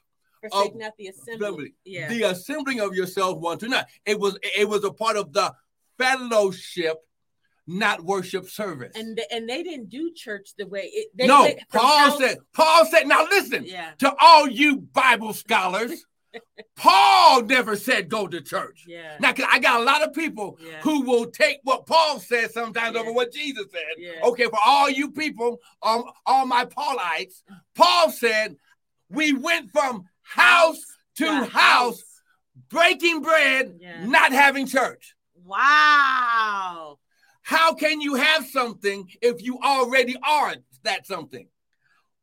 [0.40, 1.75] Forsake of- not the assembly.
[1.85, 2.09] Yeah.
[2.09, 3.87] The assembling of yourselves one to another.
[4.07, 5.55] It was it was a part of the
[5.99, 6.96] fellowship,
[7.66, 8.92] not worship service.
[8.94, 11.09] and th- and they didn't do church the way it.
[11.14, 13.92] They, no, they- Paul house- said, Paul said, now listen Yeah.
[13.98, 16.05] to all you Bible scholars.
[16.76, 18.85] Paul never said go to church.
[18.87, 19.16] Yeah.
[19.20, 20.81] Now, 'cause I got a lot of people Yeah.
[20.83, 23.00] who will take what Paul said sometimes Yeah.
[23.00, 24.22] over what Jesus said.
[24.22, 27.42] Okay, for all you people, um, all my Paulites,
[27.74, 28.57] Paul said,
[29.09, 30.81] we went from house
[31.16, 32.02] to Yeah, house,
[32.68, 34.05] breaking bread, Yeah.
[34.05, 35.14] not having church.
[35.35, 36.98] Wow.
[37.46, 41.46] How can you have something if you already are that something?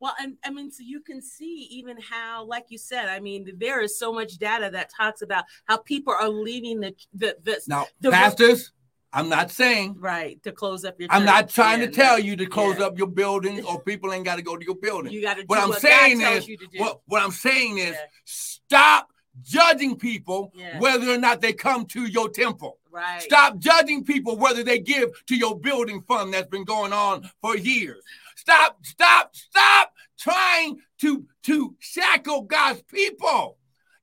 [0.01, 3.49] Well, and I mean, so you can see even how, like you said, I mean,
[3.57, 7.57] there is so much data that talks about how people are leaving the the, the
[7.69, 8.73] Now, The- pastors,
[9.13, 11.07] I'm not saying, right to close up your.
[11.09, 12.25] I'm not trying Yeah, to tell no.
[12.25, 12.87] you to close Yeah.
[12.87, 15.13] up your building or people ain't got to go to your building.
[15.13, 16.79] You got to do What I'm saying is, you to do.
[16.79, 18.05] What, what I'm saying is, Yeah.
[18.25, 22.77] stop judging people whether or not they come to your temple.
[22.91, 23.21] right.
[23.21, 27.57] Stop judging people whether they give to your building fund that's been going on for
[27.57, 28.03] years.
[28.35, 33.57] Stop, stop, stop trying to, to shackle God's people.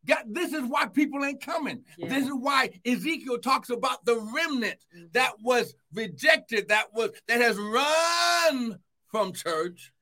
[0.07, 1.85] God, this is why people ain't coming.
[1.99, 2.09] Yeah.
[2.09, 5.13] This is why Ezekiel talks about the remnant Mhm.
[5.13, 9.93] that was rejected, that was that has run from church.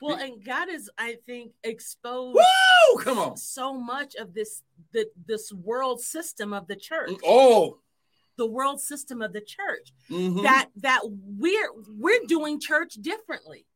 [0.00, 3.02] Well, and God is, I think, exposed Woo!
[3.02, 3.36] Come on.
[3.36, 7.78] so much of this the this world system of the church, Oh.
[8.36, 9.92] the world system of the church.
[10.08, 13.66] mhm, That that we're we're doing church differently,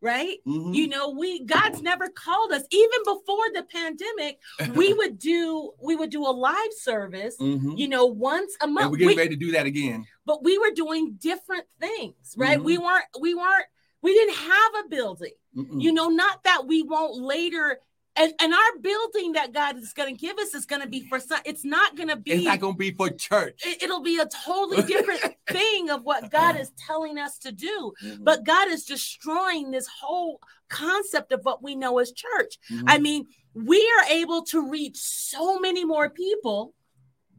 [0.00, 0.38] right?
[0.46, 0.74] mhm.
[0.74, 4.40] You know, we God's never called us even before the pandemic.
[4.74, 7.78] We would do we would do a live service, Mhm.
[7.78, 8.90] you know, once a And month.
[8.90, 10.04] we're getting We- ready to do that again.
[10.26, 12.60] but we were doing different things, right?
[12.62, 13.66] We weren't we weren't
[14.02, 15.32] we didn't have a building.
[15.56, 15.80] Mm-mm.
[15.82, 17.80] You know, not that we won't later
[18.16, 21.06] and, and our building that God is going to give us is going to be
[21.08, 21.40] for some.
[21.44, 22.32] It's not going to be.
[22.32, 23.60] it's not going to be for church.
[23.64, 27.92] it, will be a totally different thing of what God is telling us to do.
[28.04, 28.24] Mhm.
[28.24, 32.58] But God is destroying this whole concept of what we know as church.
[32.70, 32.82] Mhm.
[32.88, 36.74] I mean, we are able to reach so many more people.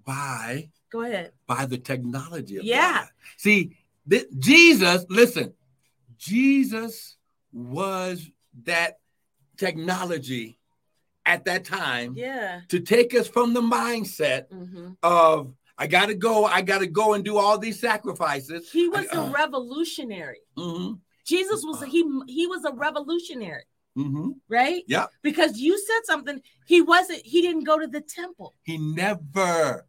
[0.05, 1.31] by Go ahead.
[1.47, 3.01] by the technology of Yeah.
[3.01, 3.09] God.
[3.37, 3.77] See,
[4.09, 5.53] th- Jesus, listen,
[6.17, 7.17] Jesus
[7.53, 8.29] was
[8.63, 8.97] that
[9.57, 10.57] technology
[11.25, 12.61] at that time Yeah.
[12.69, 14.97] to take us from the mindset Mhm.
[15.03, 18.69] of I got to go, I got to go and do all these sacrifices.
[18.71, 20.41] He was I- a uh, revolutionary.
[20.57, 23.63] mhm, Jesus was he he was a revolutionary,
[23.97, 24.35] mhm.
[24.47, 24.83] right?
[24.87, 25.07] Yeah.
[25.23, 26.41] Because you said something.
[26.65, 27.25] He wasn't.
[27.25, 28.53] He didn't go to the temple.
[28.63, 29.87] He never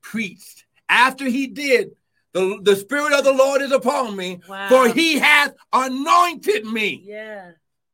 [0.00, 0.64] preached.
[0.88, 1.92] After he did,
[2.32, 4.68] the, the Spirit of the Lord is upon me, Wow.
[4.68, 7.02] for he hath anointed me.
[7.04, 7.52] Yeah.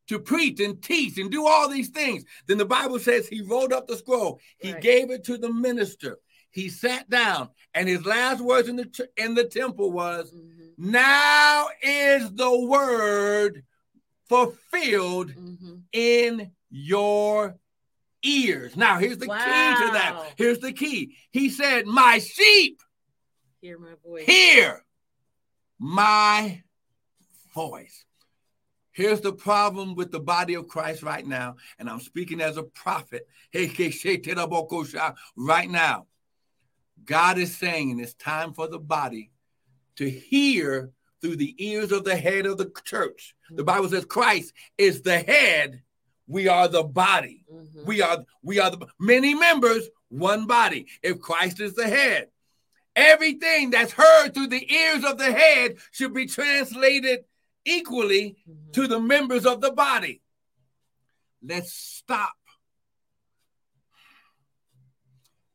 [0.09, 2.25] to preach and teach and do all these things.
[2.47, 4.41] Then the Bible says he rolled up the scroll.
[4.57, 4.81] He Right.
[4.81, 6.19] gave it to the minister.
[6.51, 10.73] He sat down, and his last words in the in the temple was, Mhm.
[10.79, 13.65] "Now is the word
[14.31, 15.83] fulfilled Mhm.
[15.93, 17.59] in your
[18.23, 20.33] ears." Now here's the key to that.
[20.39, 21.17] Here's the key.
[21.33, 22.81] He said, "My sheep
[23.61, 24.27] Hear my voice.
[24.27, 24.85] hear
[25.79, 26.63] my
[27.55, 28.05] voice.
[28.93, 32.63] Here's the problem with the body of Christ right now, and I'm speaking as a
[32.65, 33.29] prophet.
[35.37, 36.07] Right now,
[37.05, 39.31] God is saying, and it's time for the body
[39.97, 40.91] to hear
[41.21, 43.35] through the ears of the head of the church.
[43.51, 45.83] The Bible says Christ is the head,
[46.27, 47.45] we are the body.
[47.51, 47.87] Mhm.
[47.87, 50.87] We are we are the many members, one body.
[51.03, 52.31] If Christ is the head,
[52.99, 57.21] everything that's heard through the ears of the head should be translated
[57.65, 58.73] equally Mhm.
[58.73, 60.21] to the members of the body.
[61.43, 62.35] Let's stop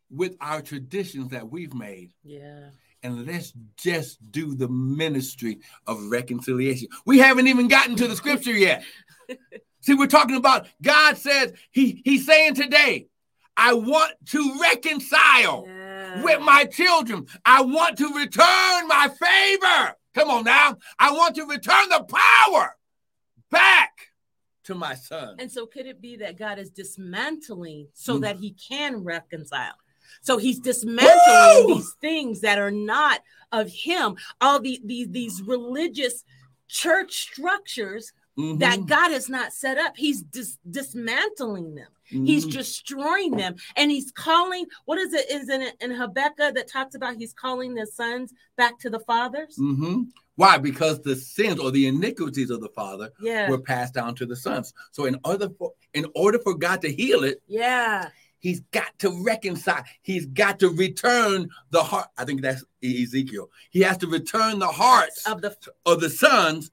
[0.10, 2.70] with our traditions that we've made Yeah.
[3.02, 6.88] and let's just do the ministry of reconciliation.
[7.06, 8.84] We haven't even gotten to the scripture yet.
[9.82, 13.08] See, we're talking about God says he he's saying today,
[13.58, 15.83] I want to reconcile Yeah.
[16.22, 17.26] With my children.
[17.46, 19.96] I want to return my favor.
[20.14, 20.78] Come on now.
[21.00, 22.76] I want to return the power
[23.50, 23.92] back
[24.66, 25.36] to my son.
[25.40, 28.22] And so, could it be that God is dismantling so Mm.
[28.22, 29.74] that He can reconcile?
[30.22, 31.76] So He's dismantling Woo!
[31.76, 33.22] these things that are not
[33.52, 34.16] of Him.
[34.40, 36.24] All the, these these religious
[36.68, 39.96] church structures Mhm, that God has not set up.
[39.96, 41.90] He's dis- dismantling them.
[42.06, 42.52] He's mhm.
[42.52, 44.66] destroying them, and He's calling.
[44.86, 45.30] What is it?
[45.32, 49.58] Is it in Habakkuk that talks about He's calling the sons back to the fathers?
[49.58, 50.08] Mhm.
[50.36, 50.58] Why?
[50.58, 54.36] Because the sins or the iniquities of the father Yeah, were passed down to the
[54.36, 54.74] sons.
[54.92, 58.10] So in order for in order for God to heal it, yeah.
[58.40, 59.84] he's got to reconcile.
[60.02, 62.08] He's got to return the heart.
[62.18, 63.50] I think that's Ezekiel.
[63.70, 66.72] He has to return the hearts Of the of the sons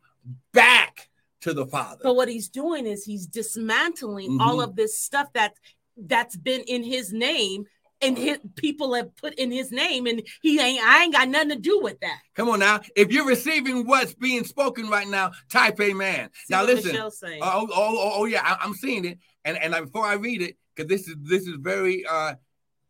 [0.53, 1.10] back
[1.43, 2.01] to the father.
[2.03, 4.65] But what he's doing is he's dismantling all Mhm.
[4.65, 5.55] of this stuff that
[5.97, 7.67] that's been in his name
[8.03, 11.51] and his people have put in his name, and he ain't I ain't got nothing
[11.51, 12.21] to do with that.
[12.35, 12.81] Come on now.
[12.97, 16.31] If you're receiving what's being spoken right now, type amen.
[16.47, 16.97] See now listen.
[16.97, 17.11] Oh,
[17.43, 19.19] oh, oh, oh, yeah, I, am seeing it.
[19.45, 22.35] And and I, before I read it, because this is this is very uh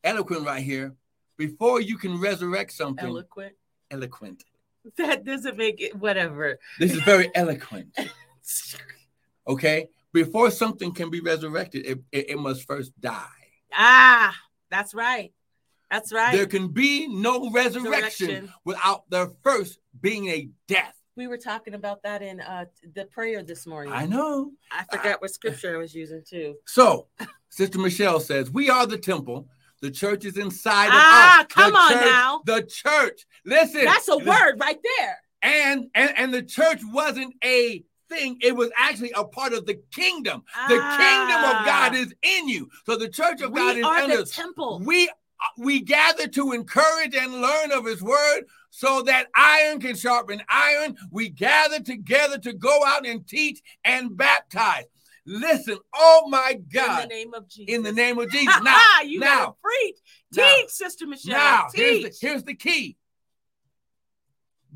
[0.04, 0.94] eloquent right here.
[1.36, 3.54] Before you can resurrect something, Eloquent.
[3.90, 4.44] eloquent.
[4.96, 6.58] That doesn't make it whatever.
[6.78, 7.96] This is very eloquent.
[9.46, 9.88] Okay.
[10.12, 13.24] Before something can be resurrected, it, it, it must first die.
[13.72, 14.36] Ah,
[14.70, 15.32] that's right.
[15.90, 16.32] That's right.
[16.34, 18.52] There can be no resurrection Resurrection.
[18.64, 20.94] without there first being a death.
[21.16, 23.92] we were talking about that in uh the prayer this morning.
[23.92, 24.52] I know.
[24.70, 26.56] I forgot what scripture I was using too.
[26.66, 27.06] So,
[27.48, 29.48] Sister Michelle says, We are the temple.
[29.80, 31.46] The church is inside of Ah, us.
[31.48, 32.40] The come on church- now.
[32.46, 33.26] The church.
[33.44, 33.84] Listen.
[33.84, 35.18] That's a word right there.
[35.42, 38.36] And, and and the church wasn't a thing.
[38.42, 40.42] It was actually a part of the kingdom.
[40.68, 41.96] The kingdom of God Ah.
[41.96, 42.68] is in you.
[42.84, 44.30] So the church of we God is are in the us.
[44.32, 44.80] temple.
[44.84, 45.08] We
[45.56, 50.96] we gather to encourage and learn of his word so that iron can sharpen iron.
[51.10, 54.84] We gather together to go out and teach and baptize.
[55.24, 57.04] Listen, oh my God.
[57.04, 57.74] in the name of Jesus.
[57.74, 58.60] in the name of Jesus.
[58.62, 59.96] Now, you now, preach.
[60.34, 61.32] now, Teach, Sister Michelle.
[61.38, 62.20] now here's teach.
[62.20, 62.96] the, here's the key.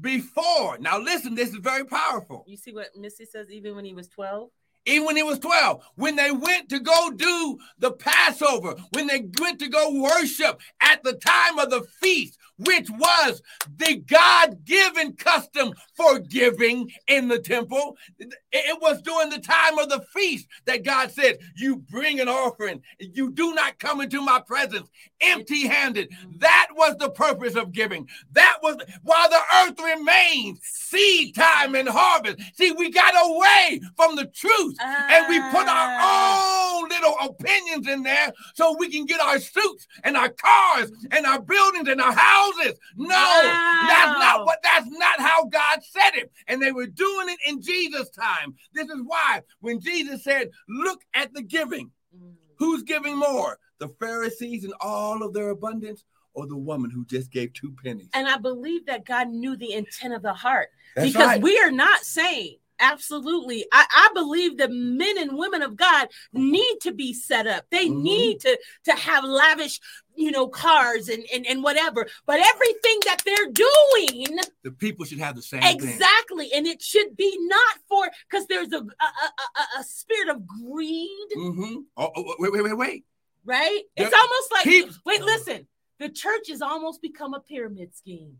[0.00, 2.44] Before, now listen, this is very powerful.
[2.46, 4.50] you see what Missy says, even when he was 12?
[4.86, 9.26] even when he was 12, when they went to go do the Passover, when they
[9.40, 13.42] went to go worship at the time of the feast, which was
[13.78, 19.88] the God given custom for giving in the temple, it was during the time of
[19.88, 24.40] the feast that God said, You bring an offering, you do not come into my
[24.46, 24.88] presence
[25.20, 26.10] empty handed.
[26.38, 28.08] That was the purpose of giving.
[28.32, 32.38] That was while the earth remains, seed time and harvest.
[32.54, 36.74] See, we got away from the truth and we put Ah.
[36.74, 40.73] our own little opinions in there so we can get our suits and our cars
[41.10, 42.78] and our buildings and our houses.
[42.96, 43.40] No,
[43.88, 44.44] that's not Wow.
[44.46, 46.32] what that's not how God said it.
[46.48, 48.54] And they were doing it in Jesus' time.
[48.72, 52.34] This is why when Jesus said, Look at the giving, Mm.
[52.58, 53.58] who's giving more?
[53.78, 58.08] The Pharisees and all of their abundance, or the woman who just gave two pennies?
[58.14, 61.42] And I believe that God knew the intent of the heart That's because right.
[61.42, 63.64] we are not saying absolutely.
[63.72, 67.64] I, I believe that men and women of God need to be set up.
[67.70, 68.02] They Mhm.
[68.02, 69.80] need to to have lavish,
[70.16, 72.06] you know, cars and, and and whatever.
[72.26, 75.74] But everything that they're doing the people should have the same thing.
[75.76, 80.46] exactly, and it should be not for because there's a a, a a- spirit of
[80.46, 81.74] greed, Mm-hmm.
[81.96, 83.04] Oh, oh, wait, wait, wait, wait.
[83.44, 83.82] right?
[83.96, 85.66] It's almost like keep- wait, listen.
[86.00, 88.38] The church has almost become a pyramid scheme.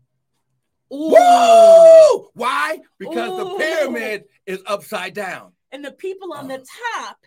[0.93, 1.09] Ooh.
[1.11, 2.29] Woo!
[2.33, 2.79] Why?
[2.99, 5.53] Because the pyramid is upside down.
[5.71, 7.03] and the people on the uh-huh.
[7.07, 7.17] top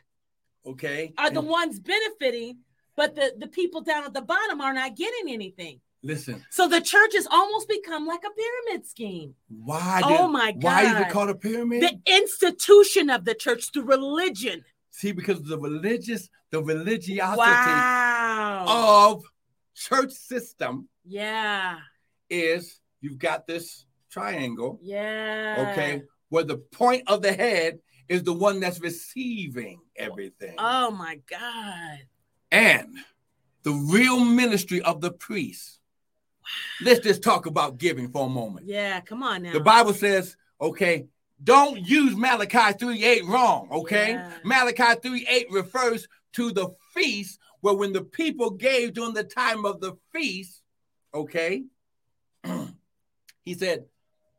[0.67, 1.13] Okay.
[1.19, 2.59] are the And ones benefiting,
[2.97, 5.81] but the, the people down at the bottom are not getting anything.
[6.03, 9.35] listen, So the church has almost become like a pyramid scheme.
[9.49, 10.01] why?
[10.05, 10.63] Oh my God.
[10.63, 11.83] Why is it called a pyramid?
[11.83, 14.65] The institution of the church, the religion.
[14.91, 18.65] See, because the religious, the religiosity Wow.
[18.69, 19.25] of
[19.75, 21.79] church system Yeah.
[22.31, 25.71] is you've got this triangle, Yeah.
[25.73, 30.55] okay, where the point of the head is the one that's receiving everything.
[30.59, 32.01] Oh my God.
[32.51, 32.97] And
[33.63, 35.81] the real ministry of the priest.
[36.81, 38.67] Let's just talk about giving for a moment.
[38.67, 39.53] Yeah, come on now.
[39.53, 41.07] The Bible says, okay,
[41.45, 44.13] don't use Malachi 3 8 wrong, okay?
[44.13, 44.33] Yeah.
[44.45, 49.67] Malachi 3 8 refers to the feast where when the people gave during the time
[49.67, 50.63] of the feast,
[51.13, 51.65] okay,
[53.49, 53.87] he said,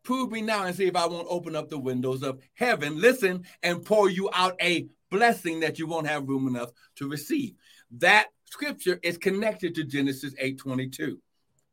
[0.03, 3.43] Prove me now and see if I won't open up the windows of heaven, listen,
[3.63, 7.55] and pour you out a blessing that you won't have room enough to receive.
[7.91, 11.19] That scripture is connected to Genesis 8:22.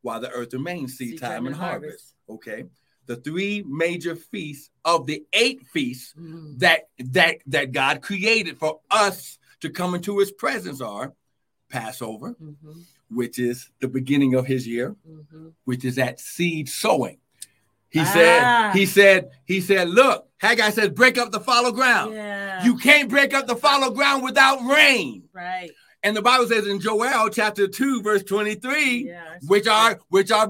[0.01, 2.13] while the earth remains seed, time, and harvest.
[2.29, 2.63] Okay.
[3.07, 6.59] The three major feasts of the eight feasts Mm.
[6.59, 11.13] that that that God created for us to come into his presence are
[11.69, 15.53] Passover, Mhm, which is the beginning of his year, mhm.
[15.65, 17.19] which is that seed sowing.
[17.89, 18.03] He Ah.
[18.13, 22.13] said, he said, he said, look, Haggai says, break up the fallow ground.
[22.13, 22.63] Yeah.
[22.63, 25.23] You can't break up the fallow ground without rain.
[25.33, 25.71] right.
[26.03, 29.23] And the Bible says in Joel chapter 2, verse 23, Yeah.
[29.47, 30.47] which our which our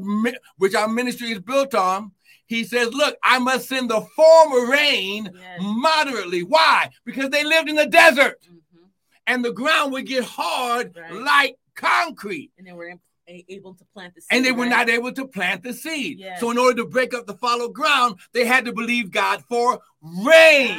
[0.58, 2.12] which our ministry is built on.
[2.47, 5.60] He says, "Look, I must send the former rain Yes.
[5.62, 6.43] moderately.
[6.43, 6.89] Why?
[7.06, 8.89] Because they lived in the desert, Mhm.
[9.26, 11.13] and the ground would get hard Right.
[11.13, 12.93] like concrete, And they were
[13.27, 14.27] able to plant the seed.
[14.31, 14.69] and they were right?
[14.69, 16.19] not able to plant the seed.
[16.19, 16.39] Yes.
[16.39, 19.79] So, in order to break up the fallow ground, they had to believe God for
[20.01, 20.77] rain."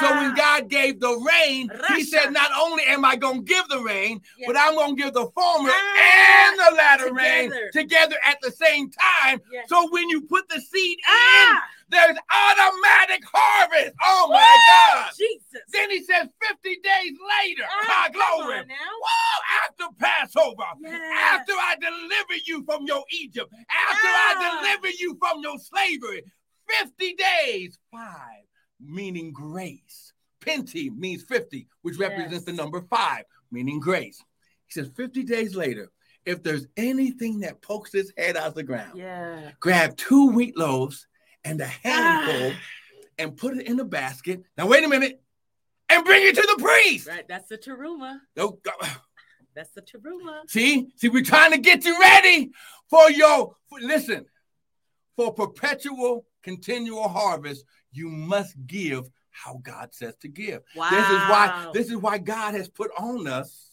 [0.00, 0.34] So when Ah.
[0.36, 4.20] God gave the rain, He said, "Not only am I going to give the rain,
[4.38, 4.46] Yes.
[4.46, 7.70] but I'm going to give the former Ah, and the latter rain together.
[7.72, 9.40] together at the same time.
[9.50, 9.68] Yes.
[9.68, 13.94] So when you put the seed in, Ah, there's automatic harvest.
[14.02, 14.64] Oh my Woo!
[14.66, 15.12] God!
[15.16, 15.62] Jesus.
[15.72, 17.12] Then He says, 50 days
[17.42, 18.64] later, Ah, ah, glory.
[18.66, 18.74] now.
[18.74, 21.00] Whoa, after Passover, Yes.
[21.40, 24.60] after I deliver you from your Egypt, after I Ah.
[24.62, 26.24] deliver you from your slavery,
[26.80, 28.44] 50 days, five,
[28.80, 30.12] meaning grace.
[30.40, 32.44] Penti means 50, which represents Yes.
[32.44, 34.20] the number five, meaning grace.
[34.66, 35.90] He says, 50 days later,
[36.24, 39.52] if there's anything that pokes its head out of the ground, Yeah.
[39.60, 41.06] grab two wheat loaves
[41.44, 42.60] and a handful Ah.
[43.18, 44.42] and put it in a basket.
[44.56, 45.22] Now, wait a minute,
[45.88, 47.06] and bring it to the priest.
[47.06, 47.26] Right.
[47.28, 48.20] That's the teruma.
[48.36, 48.74] Oh, God.
[49.54, 50.48] That's the teruma.
[50.48, 52.50] See, see, we're trying to get you ready
[52.88, 54.26] for your for, listen.
[55.16, 60.62] For perpetual, continual harvest, you must give how God says to give.
[60.76, 60.90] Wow.
[60.90, 63.70] This is why this is why God has put on us,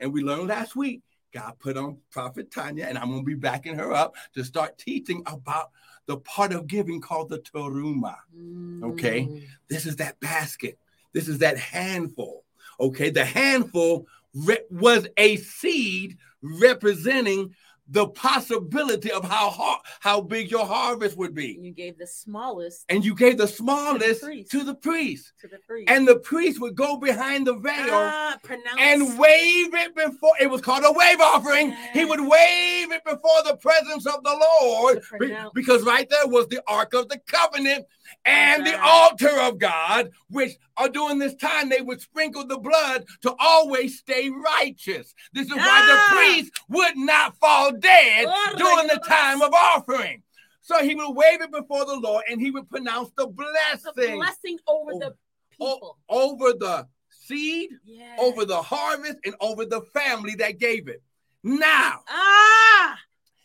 [0.00, 1.02] and we learned last week.
[1.32, 5.22] God put on Prophet Tanya, and I'm gonna be backing her up to start teaching
[5.26, 5.70] about
[6.06, 8.16] the part of giving called the teruma.
[8.82, 9.22] okay.
[9.22, 9.42] Mm.
[9.68, 10.78] This is that basket.
[11.12, 12.44] This is that handful.
[12.80, 13.10] Okay.
[13.10, 17.54] The handful re- was a seed representing
[17.88, 21.56] the possibility of how har- how big your harvest would be.
[21.60, 24.50] You gave the smallest And you gave the smallest priest.
[24.50, 25.32] to the priest.
[25.40, 25.88] to the priest.
[25.90, 28.36] And the priest would go behind the veil ah,
[28.78, 31.72] and wave it before it was called a wave offering.
[31.92, 36.48] He would wave it before the presence of the Lord be- because right there was
[36.48, 37.86] the Ark of the Covenant
[38.24, 43.04] and the altar of God, which are during this time they would sprinkle the blood
[43.22, 45.14] to always stay righteous.
[45.32, 46.08] This is why Ah.
[46.10, 50.22] the priest would not fall dead Oh, during the time of offering.
[50.62, 54.16] So he would wave it before the Lord and he would pronounce the the blessing
[54.18, 55.06] blessing over Oh, the
[55.60, 55.98] o- people.
[56.08, 58.16] over the seed yeah.
[58.18, 61.02] over the harvest and over the family that gave it.
[61.42, 62.98] Now, Ah.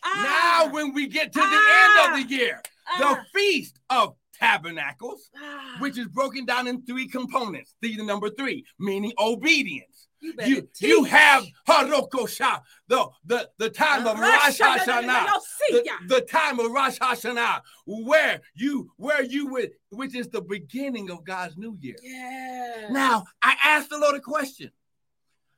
[0.04, 2.08] ah now when we get to the Ah.
[2.10, 5.76] end of the year, ah, the feast of tabernacles, ah.
[5.80, 7.76] which is broken down in three components.
[7.82, 10.01] The number three, meaning obedience.
[10.22, 15.28] You, You, you have Harokosha, the, the, the time of Rosh Hashanah.
[15.70, 21.10] The, the time of Rosh Hashanah, where you where you would, which is the beginning
[21.10, 21.96] of God's new year.
[22.02, 22.88] Yeah.
[22.92, 24.72] Now, I asked the Lord a question.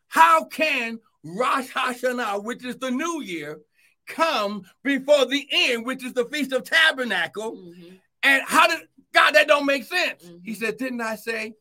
[0.08, 3.60] How can Rosh Hashanah, which is the new year,
[4.08, 7.58] come before the end, which is the Feast of Tabernacle?
[7.58, 8.00] Mhm.
[8.22, 10.24] And how did God that don't make sense?
[10.24, 10.42] Mhm.
[10.44, 11.56] He said, Didn't I say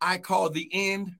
[0.00, 1.16] I called the end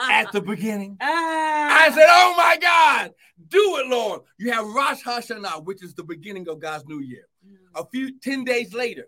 [0.00, 0.96] at the beginning?
[1.00, 1.86] Ah.
[1.86, 3.12] I said, Oh my God,
[3.48, 4.22] do it, Lord.
[4.38, 7.26] You have Rosh Hashanah, which is the beginning of God's new year.
[7.74, 9.06] A few 10 days later.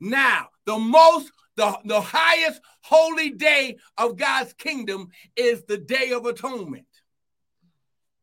[0.00, 6.26] Now, the most, the, the highest holy day of God's kingdom is the Day of
[6.26, 6.86] Atonement,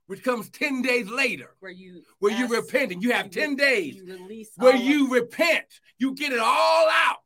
[0.08, 3.02] which comes 10 days later, where you where you ask- repenting.
[3.02, 5.66] You have 10 re- days You where you repent.
[5.98, 7.18] You get it all out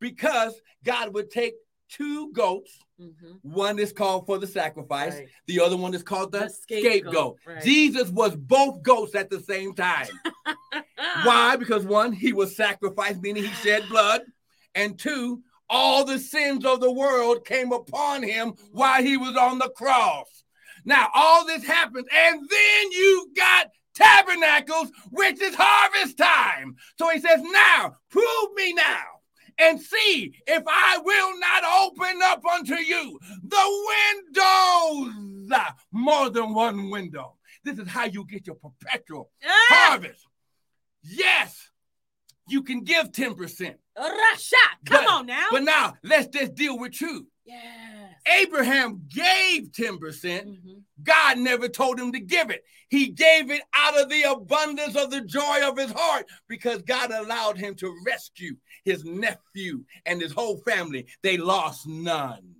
[0.00, 0.54] because
[0.84, 1.54] God would take
[1.90, 2.78] two goats.
[3.00, 3.38] Mhm.
[3.42, 5.28] One is called for the sacrifice, Right.
[5.46, 6.92] the other one is called the, The scapegoat.
[6.92, 7.62] scapegoat, right.
[7.62, 10.08] Jesus was both goats at the same time.
[11.24, 11.56] Why?
[11.56, 14.22] Because one, he was sacrificed, meaning he shed blood,
[14.74, 19.58] and two, all the sins of the world came upon him while he was on
[19.58, 20.44] the cross.
[20.84, 26.76] Now, all this happens, and then you got tabernacles, which is harvest time.
[26.98, 29.04] So he says, Now, prove me now
[29.58, 33.86] and see if I will not open up unto you the
[34.28, 35.58] windows,
[35.92, 37.34] more than one window.
[37.64, 39.66] This is how you get your perpetual Ah!
[39.68, 40.24] harvest.
[41.02, 41.70] Yes,
[42.48, 43.76] you can give 10%.
[43.96, 44.54] Rasha,
[44.86, 45.46] come But- on now.
[45.50, 47.26] But now let's just deal with truth.
[47.44, 47.97] yes.
[48.28, 50.48] Abraham gave 10%.
[50.48, 50.82] Mhm.
[51.02, 52.64] God never told him to give it.
[52.88, 57.10] He gave it out of the abundance of the joy of his heart because God
[57.10, 61.06] allowed him to rescue his nephew and his whole family.
[61.22, 62.54] They lost none.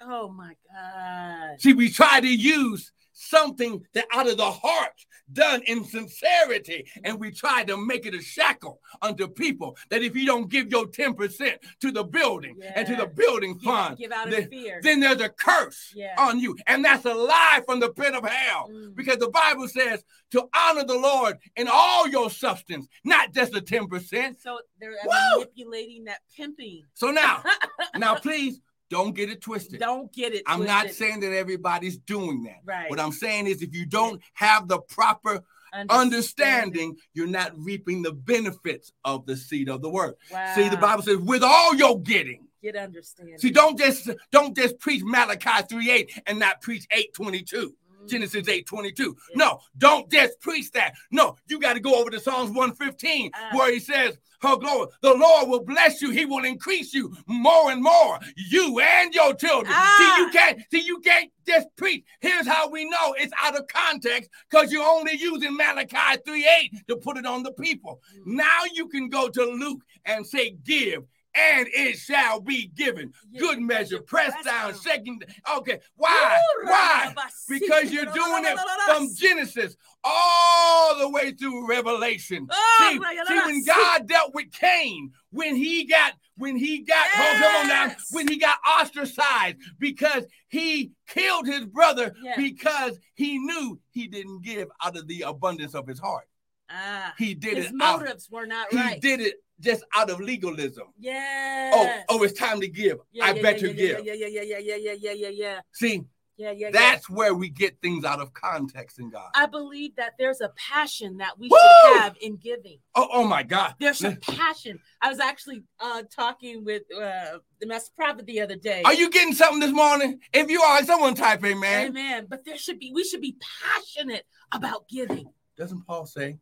[0.00, 1.60] Oh my God.
[1.60, 4.92] See, we try to use something that out of the heart
[5.32, 10.16] done in sincerity and we try to make it a shackle unto people that if
[10.16, 14.48] you don't give your 10% to the building and to the building fund give then-
[14.82, 16.14] then there's a curse Yeah.
[16.18, 16.56] on you.
[16.66, 18.68] And that's a lie from the pit of hell.
[18.70, 18.94] Mm.
[18.94, 20.02] Because the Bible says
[20.32, 24.40] to honor the Lord in all your substance, not just the 10%.
[24.40, 25.38] so they're Woo!
[25.40, 26.82] manipulating that pimping.
[26.94, 27.42] So now,
[27.96, 28.60] now please
[28.90, 29.80] don't get it twisted.
[29.80, 30.42] Don't get it.
[30.46, 32.60] I'm not saying that everybody's doing that.
[32.64, 32.90] Right.
[32.90, 35.42] What I'm saying is if you don't have the proper
[35.90, 40.14] understanding, you're not reaping the benefits of the seed of the word.
[40.32, 40.54] Wow.
[40.54, 42.46] See, the Bible says, with all your getting.
[42.62, 43.38] get understanding.
[43.38, 47.56] See, don't just don't just preach Malachi 3 8 and not preach 8 22.
[47.56, 47.72] Mm.
[48.06, 49.16] Genesis 8 22.
[49.30, 49.36] Yeah.
[49.36, 50.94] No, don't just preach that.
[51.10, 53.50] No, you got to go over to Psalms 115 Ah.
[53.56, 57.70] where he says, Her glory, the Lord will bless you, he will increase you more
[57.70, 59.72] and more, you and your children.
[59.74, 59.96] Ah.
[59.98, 62.04] See, you can't see, you can't just preach.
[62.20, 66.88] Here's how we know it's out of context because you're only using Malachi 3 8
[66.88, 68.00] to put it on the people.
[68.20, 68.34] Mm.
[68.36, 71.04] Now you can go to Luke and say, Give.
[71.38, 73.12] And it shall be given.
[73.30, 74.80] Yeah, Good measure, pressed down, down.
[74.80, 75.20] shaking.
[75.58, 76.40] Okay, why?
[76.64, 77.14] Why?
[77.48, 82.46] Because you're doing it from Genesis all the way through Revelation.
[82.50, 87.36] Oh, see, see, when God dealt with Cain, when he got, when he got, hold
[87.42, 92.34] come on now, when he got ostracized because he killed his brother Yeah.
[92.36, 96.28] because he knew he didn't give out of the abundance of his heart.
[96.70, 98.00] Ah, He did his it out.
[98.00, 98.94] motives were not right.
[98.94, 100.84] He did it just out of legalism.
[100.98, 101.70] Yeah.
[101.74, 102.98] Oh, oh, it's time to give.
[103.12, 104.06] Yeah, I yeah, better yeah, give.
[104.06, 106.04] Yeah, yeah, yeah, yeah, yeah, yeah, yeah, yeah, yeah, See,
[106.36, 106.70] yeah, yeah.
[106.70, 109.30] that's where we get things out of context in God.
[109.34, 111.58] I believe that there's a passion that we Woo!
[111.58, 112.78] should have in giving.
[112.94, 113.74] Oh, oh my God.
[113.80, 114.78] There's a passion.
[115.02, 118.82] I was actually uh, talking with uh, the master prophet the other day.
[118.84, 120.20] Are you getting something this morning?
[120.32, 121.88] If you are, someone type amen.
[121.88, 122.26] Amen.
[122.30, 122.92] But there should be.
[122.94, 125.32] We should be passionate about giving.
[125.56, 126.38] Doesn't Paul say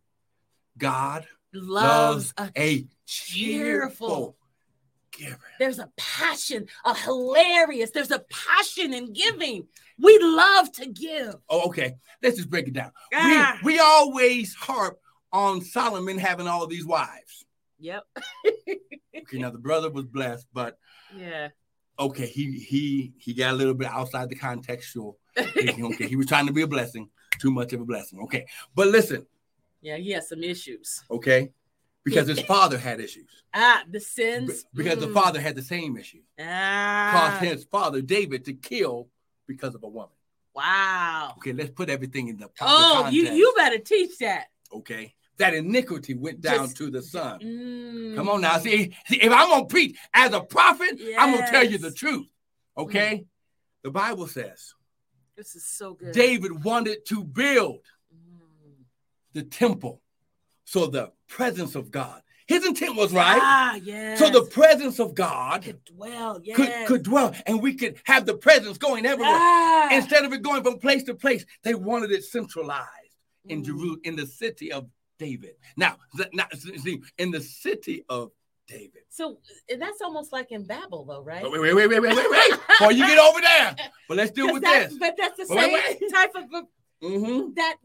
[0.79, 4.37] God Loves a a cheerful.
[4.37, 4.37] cheerful
[5.12, 5.39] giver?
[5.59, 7.91] There's a passion, a hilarious.
[7.93, 9.66] There's a passion in giving.
[9.99, 11.37] We love to give.
[11.49, 11.95] Oh, okay.
[12.22, 12.93] Let's just break it down.
[13.14, 13.59] Ah.
[13.64, 14.99] We, we always harp
[15.33, 17.45] on Solomon having all these wives.
[17.79, 18.03] Yep.
[19.22, 20.79] Okay, now the brother was blessed, but
[21.16, 21.49] Yeah.
[21.99, 25.14] okay, he he he got a little bit outside the contextual.
[25.37, 27.09] Okay, he was trying to be a blessing,
[27.41, 28.20] too much of a blessing.
[28.24, 29.27] Okay, but listen,
[29.87, 29.97] yeah.
[29.97, 31.03] He has some issues.
[31.11, 31.53] okay,
[32.05, 33.30] because his father had issues.
[33.55, 34.64] Ah, the sins.
[34.74, 35.14] Because the Mm.
[35.20, 36.22] father had the same issue.
[36.39, 37.11] Ah.
[37.14, 39.09] Caused his father David to kill
[39.47, 40.11] because of a woman.
[40.55, 41.34] Wow.
[41.39, 43.39] Okay, let's put everything in the Oh, you context.
[43.39, 44.47] you better teach that.
[44.72, 45.14] okay.
[45.39, 47.41] That iniquity went down Just- to the son.
[47.41, 48.16] Mm.
[48.16, 48.59] Come on now.
[48.59, 52.26] See, see, if I'm gonna preach as a prophet, I'm gonna tell you the truth.
[52.76, 53.26] Okay.
[53.82, 54.72] The Bible says
[55.37, 56.12] This is so good.
[56.12, 57.82] David wanted to build Mm.
[59.37, 60.01] The temple.
[60.64, 62.22] So the presence of God.
[62.49, 63.39] His intent was right.
[63.41, 64.18] Ah, yes.
[64.18, 66.41] So the presence of God could dwell.
[66.43, 66.57] Yes.
[66.57, 69.32] could, could dwell, and we could have the presence going everywhere.
[69.34, 69.89] Ah.
[69.93, 72.87] Instead of it going from place to place, they wanted it centralized
[73.49, 73.66] in Mm.
[73.66, 75.55] Jerusalem, in the city of David.
[75.76, 75.97] Now,
[76.32, 78.30] now, see, in the city of
[78.68, 79.03] David.
[79.09, 79.39] So
[79.78, 81.43] that's almost like in Babel, though, right?
[81.49, 82.51] Wait, wait, wait, wait, wait, wait, wait.
[82.68, 83.76] Before you get over there.
[84.09, 84.97] But let's deal with this.
[84.99, 86.12] But that's the Wait, same wait.
[86.12, 86.62] type of a,
[87.05, 87.53] Mm-hmm.
[87.57, 87.76] that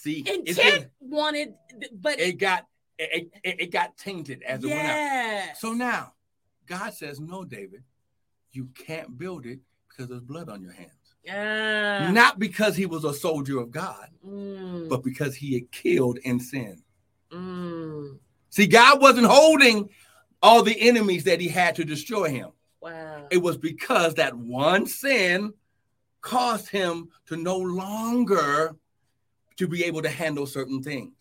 [0.00, 1.54] See, intent just- wanted,
[1.92, 2.66] but it got
[2.98, 5.56] it, it, it got tainted as it went out.
[5.58, 6.14] So now,
[6.66, 7.82] God says, "No, David,
[8.52, 10.92] you can't build it because there's blood on your hands.
[11.30, 12.10] Ah.
[12.12, 16.40] Not because he was a soldier of God, Mm, but because he had killed in
[16.40, 16.82] sin.
[17.30, 18.18] mm.
[18.50, 19.90] See, God wasn't holding
[20.42, 22.50] all the enemies that he had to destroy him.
[22.80, 23.26] Wow.
[23.30, 25.52] It was because that one sin
[26.22, 28.74] caused him to no longer
[29.58, 31.12] to be able to handle certain things.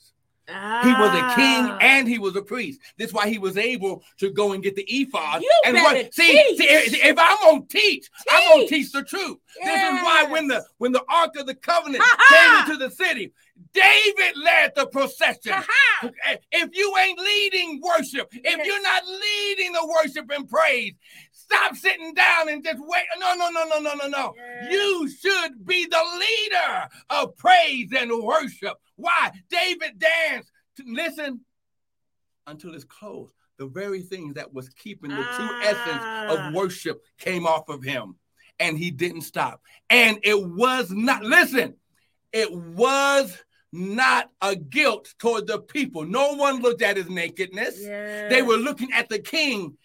[0.48, 1.78] He was a king Ah.
[1.82, 2.80] and he was a priest.
[2.98, 5.42] That's why he was able to go and get the ephod.
[5.42, 6.58] You and better see, teach.
[6.58, 8.70] see, if I'm gonna teach, I'm gonna Teach.
[8.70, 9.38] teach the truth.
[9.62, 13.34] This is why when the when the Ark of the Covenant came into the city,
[13.74, 15.52] David led the procession.
[15.54, 16.10] Ha-ha.
[16.52, 20.94] If you ain't leading worship, if you're not leading the worship and praise,
[21.32, 23.04] stop sitting down and just wait.
[23.20, 24.34] No, no, no, no, no, no, no.
[24.70, 28.78] You should be the leader of praise and worship.
[28.96, 29.32] Why?
[29.50, 30.52] David danced.
[30.86, 31.42] Listen
[32.46, 33.34] until it's closed.
[33.58, 36.28] The very thing that was keeping the true essence Ah.
[36.48, 38.16] of worship came off of him,
[38.60, 39.62] and he didn't stop.
[39.90, 41.76] And it was not, listen,
[42.32, 43.36] it was
[43.72, 46.06] not a guilt toward the people.
[46.06, 47.80] No one looked at his nakedness.
[48.30, 49.78] They were looking at the king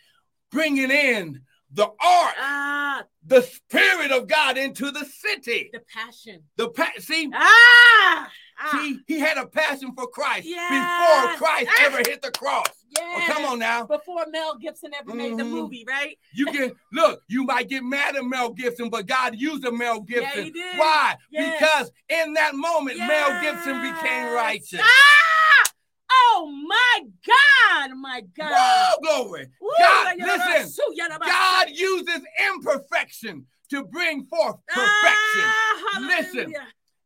[0.51, 1.41] bringing in
[1.73, 5.71] the art, ah the spirit of God into the city.
[5.73, 6.43] the passion.
[6.57, 8.31] The pa- see, ah.
[8.71, 10.71] See, he had a passion for Christ Yes.
[10.71, 11.85] before Christ Ah.
[11.87, 12.67] ever hit the cross.
[12.99, 13.87] Oh, come on now.
[13.87, 15.51] Before Mel Gibson ever made the Mhm.
[15.51, 16.19] movie, right?
[16.35, 20.01] You can look, you might get mad at Mel Gibson, but God used a Mel
[20.01, 20.53] Gibson.
[20.53, 20.79] did.
[20.79, 21.17] Why?
[21.31, 21.59] Yes.
[21.59, 24.81] Because in that moment, Mel Gibson became righteous.
[24.83, 25.71] Ah!
[26.11, 27.97] Oh my God!
[27.97, 28.53] My God!
[28.55, 29.49] Oh, glory.
[29.63, 35.45] Ooh, God, listen, su, yada, ba- God uses imperfection to bring forth perfection.
[35.47, 36.55] Ah, Listen.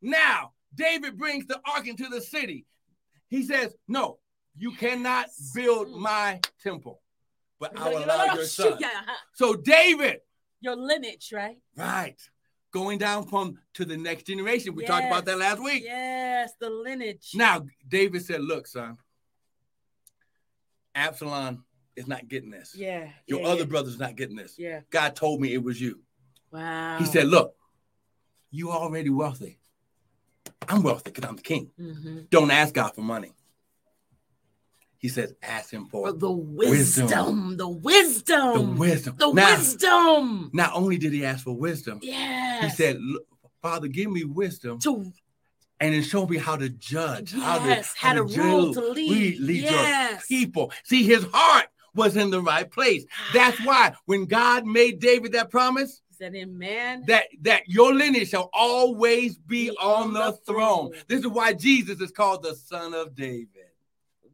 [0.03, 2.65] Now, David brings the ark into the city.
[3.29, 4.19] He says, No,
[4.57, 5.99] you cannot build Mm.
[5.99, 7.01] my temple,
[7.59, 8.79] but I will allow your son.
[9.35, 10.21] So, David,
[10.61, 11.59] Your lineage, right?
[11.77, 12.21] right,
[12.73, 14.75] going down from to the next generation.
[14.75, 15.83] We talked about that last week.
[15.85, 17.31] Yes, the lineage.
[17.35, 18.99] Now, David said, Look, son,
[20.95, 21.65] Absalom
[21.95, 22.75] is not getting this.
[22.77, 23.09] yeah.
[23.27, 23.65] Your yeah, other yeah.
[23.67, 24.55] brother's not getting this.
[24.59, 24.81] Yeah.
[24.91, 26.01] God told me it was you.
[26.53, 26.99] Wow.
[26.99, 27.55] He said, Look,
[28.51, 29.59] you already wealthy.
[30.69, 31.71] I'm wealthy because I'm the king.
[31.79, 32.31] Mhm.
[32.31, 33.33] Don't ask God for money.
[34.99, 37.05] He says, ask him for For the Wisdom.
[37.07, 39.17] wisdom, the wisdom, the wisdom.
[39.19, 40.51] the now, wisdom.
[40.53, 42.65] not only did he ask for wisdom, Yes.
[42.65, 42.99] he said,
[43.63, 45.13] Father, give me wisdom to
[45.79, 48.89] and then show me how to judge, how to, yes, how to rule, do- to
[48.93, 49.39] lead.
[49.41, 50.27] lead your yes.
[50.27, 50.73] people.
[50.85, 53.05] See, his heart was in the right place.
[53.35, 57.05] That's why when God made David that promise, In man?
[57.07, 60.91] that that your lineage shall always be, Be on, on the, the throne.
[60.93, 61.03] throne.
[61.09, 63.49] This is why Jesus is called the son of David.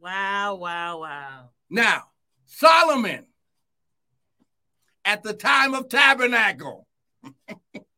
[0.00, 1.48] Wow, wow, wow.
[1.70, 2.04] Now,
[2.46, 3.26] Solomon,
[5.04, 6.86] at the time of tabernacle,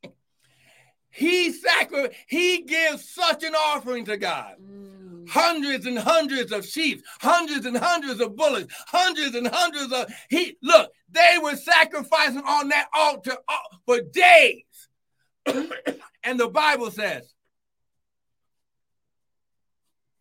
[1.14, 4.56] he sacri- he gives such an offering to God.
[4.60, 5.28] Mm.
[5.28, 10.56] Hundreds and hundreds of sheep, hundreds and hundreds of bullocks, hundreds and hundreds of he
[10.62, 13.56] look, they were sacrificing on that altar uh,
[13.86, 14.88] for days.
[16.24, 17.32] and the Bible says,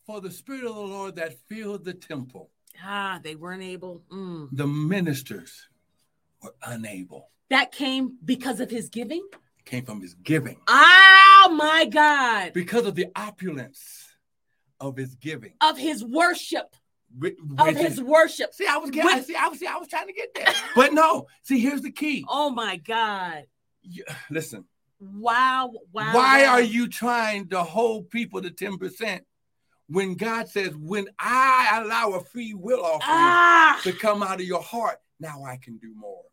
[0.05, 2.49] For the Spirit of the Lord that filled the temple,
[2.83, 4.03] Ah, they weren't able.
[4.11, 4.49] Mm.
[4.51, 5.67] the ministers
[6.41, 7.29] were unable.
[7.49, 9.25] That came because of his giving.
[9.65, 10.57] Came from his giving.
[10.67, 12.53] Oh my God.
[12.53, 14.07] Because of the opulence
[14.79, 15.53] of his giving.
[15.61, 16.75] Of his worship.
[17.17, 18.53] Wi- Of with his worship.
[18.53, 20.53] See, I was getting, With- see, I was, see, I was trying to get there.
[20.75, 22.25] But no, see, here's the key.
[22.27, 23.45] Oh my God.
[23.83, 24.65] You- listen,
[24.99, 25.73] Wow.
[25.91, 26.13] Wow.
[26.13, 29.21] why are you trying to hold people to 10%
[29.87, 33.79] when God says, when I allow a free will offering Ah.
[33.83, 36.23] to come out of your heart, now I can do more?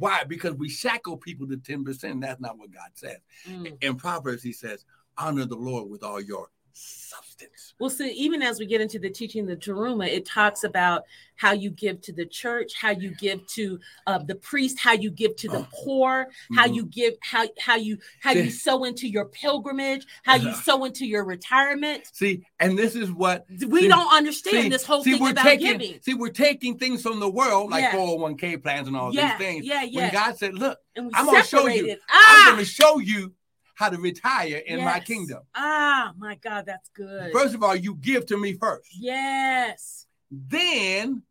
[0.00, 0.24] Why?
[0.24, 2.22] Because we shackle people to 10%.
[2.22, 3.18] That's not what God says.
[3.46, 3.76] Mm.
[3.82, 4.86] In Proverbs, he says,
[5.18, 7.74] honor the Lord with all your substance.
[7.78, 11.04] Well, see, even as we get into the teaching of the Teruma, it talks about
[11.36, 15.10] how you give to the church, how you give to uh, the priest, how you
[15.10, 16.74] give to the poor, how Mhm.
[16.74, 20.60] you give, how how you how you See- sow into your pilgrimage, how you Uh-huh.
[20.64, 22.02] sow into your retirement.
[22.12, 25.30] See, and this is what We See- don't understand see, this whole see, thing we're
[25.30, 26.02] about taking, giving.
[26.02, 27.92] See, we're taking things from the world like Yeah.
[27.96, 29.64] 401k plans and all Yeah, these things.
[29.66, 30.00] yeah, yeah.
[30.02, 30.12] When.
[30.12, 31.72] God said, Look, I'm gonna show you.
[31.76, 31.98] separated.
[32.10, 33.32] I'm Ah, going to show you
[33.80, 35.40] how to retire in my kingdom.
[35.54, 37.32] Ah, my God, that's good.
[37.32, 38.86] First of all, you give to me first.
[38.94, 40.06] yes.
[40.30, 41.22] Then,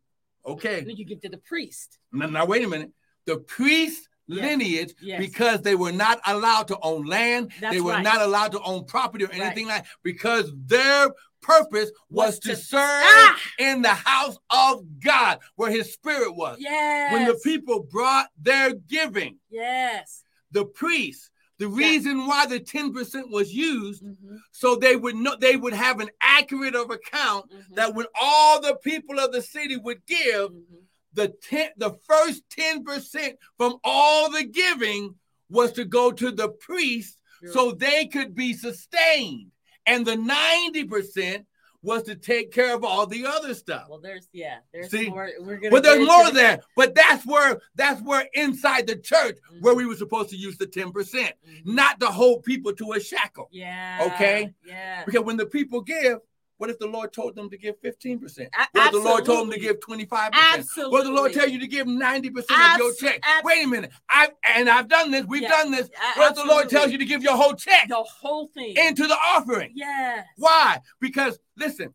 [0.44, 1.98] okay, Then you give to the priest.
[2.12, 2.90] now, now wait a minute.
[3.26, 5.18] The priest Yes, lineage, yes.
[5.18, 8.04] because they were not allowed to own land, That's they were right.
[8.04, 9.40] not allowed to own property or Right.
[9.40, 11.08] anything like because their
[11.40, 13.40] purpose was, Was to, to- serve Ah!
[13.58, 16.58] in the house of God where his spirit was.
[16.60, 17.12] Yes.
[17.12, 20.22] When the people brought their giving, Yes.
[20.52, 21.30] the priests,
[21.60, 26.00] the reason why the 10% was used Mhm, so they would know they would have
[26.00, 30.50] an accurate of account mhm, that when all the people of the city would give
[30.50, 30.64] mhm.
[31.12, 35.14] the 10 the first 10% from all the giving
[35.50, 37.52] was to go to the priest Sure.
[37.52, 39.50] so they could be sustained
[39.86, 41.44] and the 90%
[41.82, 43.86] was to take care of all the other stuff.
[43.88, 45.08] Well, there's yeah, there's See?
[45.08, 45.30] more.
[45.40, 45.70] We're gonna.
[45.70, 46.60] But there's more there.
[46.76, 50.66] But that's where that's where inside the church where we were supposed to use the
[50.66, 51.32] 10%, Mhm.
[51.64, 53.48] not to hold people to a shackle.
[53.50, 54.10] Yeah.
[54.14, 54.52] Okay?
[54.64, 55.04] Yeah.
[55.04, 56.18] Because when the people give,
[56.60, 58.38] what if the Lord told them to give 15%?
[58.38, 60.10] A- What if the Lord told them to give 25%?
[60.10, 61.00] What if the Lord
[61.30, 61.32] Absolutely.
[61.32, 63.22] tell you to give 90% of your check?
[63.42, 63.90] Wait a minute.
[64.10, 65.24] I and I've done this.
[65.24, 65.48] We've Yeah.
[65.48, 65.88] done this.
[66.16, 68.76] What if the Lord tells you to give your whole check the whole thing?
[68.76, 69.72] into the offering?
[69.74, 70.26] yes.
[70.36, 70.80] Why?
[71.00, 71.94] Because listen,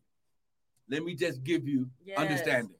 [0.90, 2.18] let me just give you Yes.
[2.18, 2.74] understanding.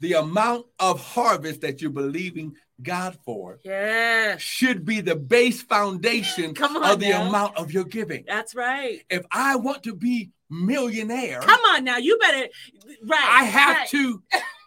[0.00, 4.40] The amount of harvest that you're believing God for Yes.
[4.40, 7.28] should be the base foundation of the now.
[7.28, 8.24] amount of your giving.
[8.26, 9.00] That's right.
[9.10, 12.48] If I want to be millionaire, Come on now, you better.
[13.04, 13.20] Right.
[13.28, 13.88] I have right.
[13.88, 14.22] to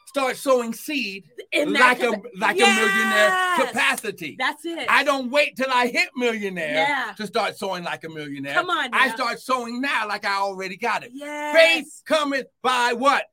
[0.08, 1.24] start sowing seed
[1.54, 2.78] In that like a like Yes.
[2.78, 4.36] a millionaire capacity.
[4.38, 4.86] That's it.
[4.90, 7.14] I don't wait till I hit millionaire Yeah.
[7.16, 8.54] to start sowing like a millionaire.
[8.54, 8.90] Come on.
[8.94, 11.12] I start sowing now like I already got it.
[11.14, 11.56] Yes.
[11.56, 13.24] Faith cometh by what?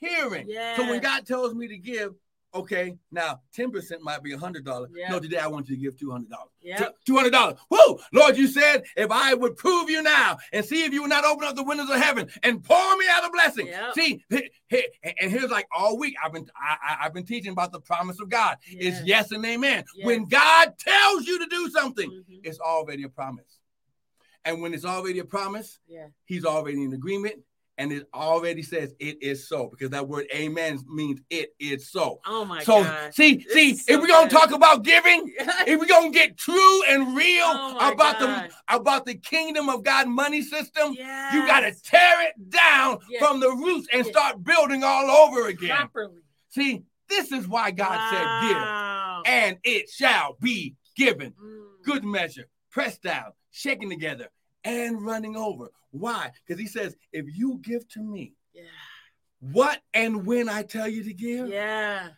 [0.00, 0.48] Hearing.
[0.76, 2.14] So when God tells me to give,
[2.54, 4.88] okay, now 10% might be $100.
[4.94, 5.10] Yeah.
[5.10, 6.26] No, today I want you to give $200.
[6.62, 6.96] Yep.
[7.08, 7.58] $200.
[7.70, 7.98] Woo!
[8.12, 11.24] Lord, you said if I would prove you now and see if you would not
[11.24, 13.66] open up the windows of heaven and pour me out a blessing.
[13.66, 13.94] Yep.
[13.94, 18.18] See, and here's like all week I've been I, have been teaching about the promise
[18.20, 18.56] of God.
[18.66, 19.06] It's Yes.
[19.06, 19.84] yes and amen.
[19.94, 20.06] Yes.
[20.06, 22.40] When God tells you to do something, Mhm.
[22.44, 23.58] it's already a promise.
[24.44, 26.06] And when it's already a promise, Yeah.
[26.24, 27.42] he's already in agreement
[27.78, 32.20] and it already says it is so because that word amen means it is so.
[32.26, 32.64] Oh my God.
[32.64, 33.14] so God.
[33.14, 36.82] see, This see, is if we're gonna talk about giving, if we're gonna get true
[36.88, 38.50] and real Oh about God.
[38.68, 41.32] the about the kingdom of God money system, yes.
[41.32, 43.24] you gotta tear it down Yes.
[43.24, 44.12] from the roots and Yes.
[44.14, 45.70] start building all over again.
[45.76, 46.20] properly.
[46.50, 51.84] See, this is why God said give, and it shall be given Mm.
[51.84, 54.28] good measure, pressed down, shaken together,
[54.64, 55.68] and running over.
[55.90, 56.30] Why?
[56.46, 58.62] Because he says, if you give to me Yeah.
[59.40, 62.10] what and when I tell you to give, Yeah.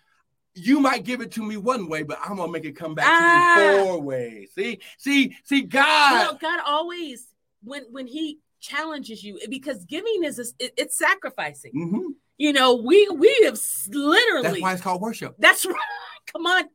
[0.55, 3.07] you might give it to me one way, but I'm gonna make it come back
[3.09, 3.19] Ah.
[3.19, 4.51] to you four ways.
[4.55, 6.13] See, see, see, God.
[6.13, 7.27] Well, God always
[7.63, 11.73] when when He challenges you because giving is a, it- it's sacrificing.
[11.75, 12.15] Mhm.
[12.39, 13.59] You know, we we have
[13.89, 14.43] literally.
[14.49, 15.35] That's why it's called worship.
[15.39, 15.75] That's right.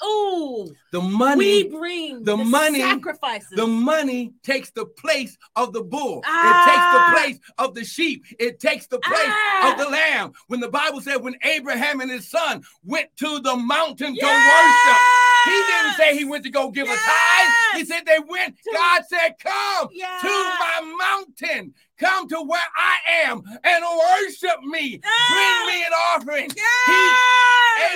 [0.01, 3.49] Oh, The money we bring the money- sacrifices.
[3.55, 6.22] the money takes the place of the bull.
[6.26, 6.61] Ah.
[6.63, 8.24] It takes the place of the sheep.
[8.39, 9.72] It takes the place Ah.
[9.72, 10.34] of the lamb.
[10.47, 14.97] When the Bible said when Abraham and his son went to the mountain to worship,
[15.46, 17.50] he didn't say he went to go give a tithe.
[17.76, 18.58] He said they went.
[18.64, 19.89] To- God said, "Come
[20.22, 21.74] to my mountain.
[21.98, 25.00] Come to where I am and worship me.
[25.30, 27.20] Bring me an offering." Yes!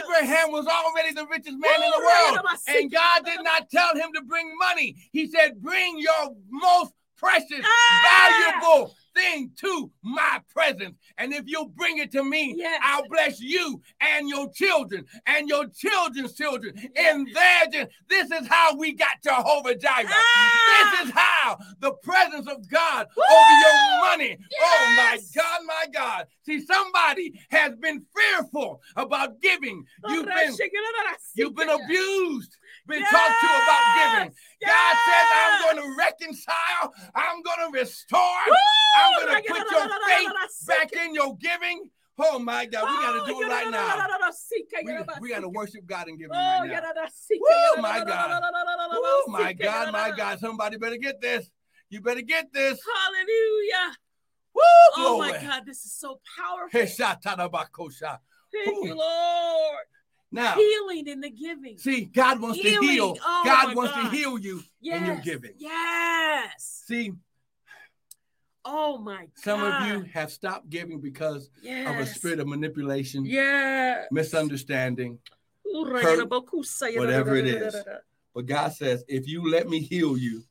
[0.03, 4.11] Abraham was already the richest man in the world, and God did not tell him
[4.13, 4.95] to bring money.
[5.11, 7.65] He said, "Bring your most precious,
[8.03, 12.81] valuable thing to my presence, and if you bring it to me, Yes.
[12.83, 18.75] I'll bless you and your children and your children's children in their This is how
[18.75, 20.07] we got Jehovah Jireh.
[20.09, 20.95] Ah!
[20.99, 23.23] This is how the presence of God Woo!
[23.31, 24.37] over your money.
[24.59, 26.25] Oh my God, my God.
[26.43, 29.85] See, somebody has been fearful about giving.
[30.07, 30.55] You've been
[31.35, 32.57] You've been abused,
[32.89, 34.33] been talked to about giving.
[34.65, 38.19] God says, I'm going to reconcile, I'm going to restore,
[38.97, 40.31] I'm going to put your faith
[40.67, 41.89] back in your giving.
[42.21, 43.95] Oh my God, we got to do it right now.
[44.85, 46.73] We, we got to worship God and give Him Oh, right now.
[47.39, 48.41] Woo, my God.
[48.91, 50.39] Oh my God, my God.
[50.39, 51.49] Somebody better get this.
[51.89, 52.79] You better get this.
[52.85, 53.95] Hallelujah.
[54.53, 54.61] Woo,
[54.97, 56.77] Oh my God, this is so powerful.
[58.51, 59.85] Thank you, Lord.
[60.31, 61.77] Now, Healing in the giving.
[61.79, 63.17] see, God wants to heal.
[63.23, 64.03] Oh, God wants God.
[64.11, 65.53] to heal you in your giving.
[65.57, 66.83] Yes.
[66.87, 67.13] See,
[68.65, 69.29] Oh my God.
[69.37, 71.89] some of you have stopped giving because yes.
[71.89, 74.05] of a spirit of manipulation, Yeah.
[74.11, 75.17] misunderstanding.
[75.63, 77.75] whatever it is.
[78.35, 80.43] But God says, if you let me heal you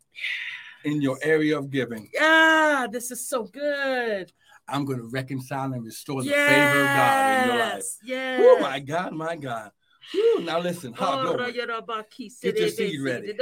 [0.85, 4.33] in your area of giving, Yeah, this is so good.
[4.69, 7.75] I'm going to reconcile and restore the favor of God in your life.
[7.75, 7.99] Yes.
[8.05, 8.41] Yes.
[8.45, 9.71] Oh my God, my God.
[10.13, 11.37] Whew, now listen, huh, Oh.
[11.37, 13.33] Get your seed ready.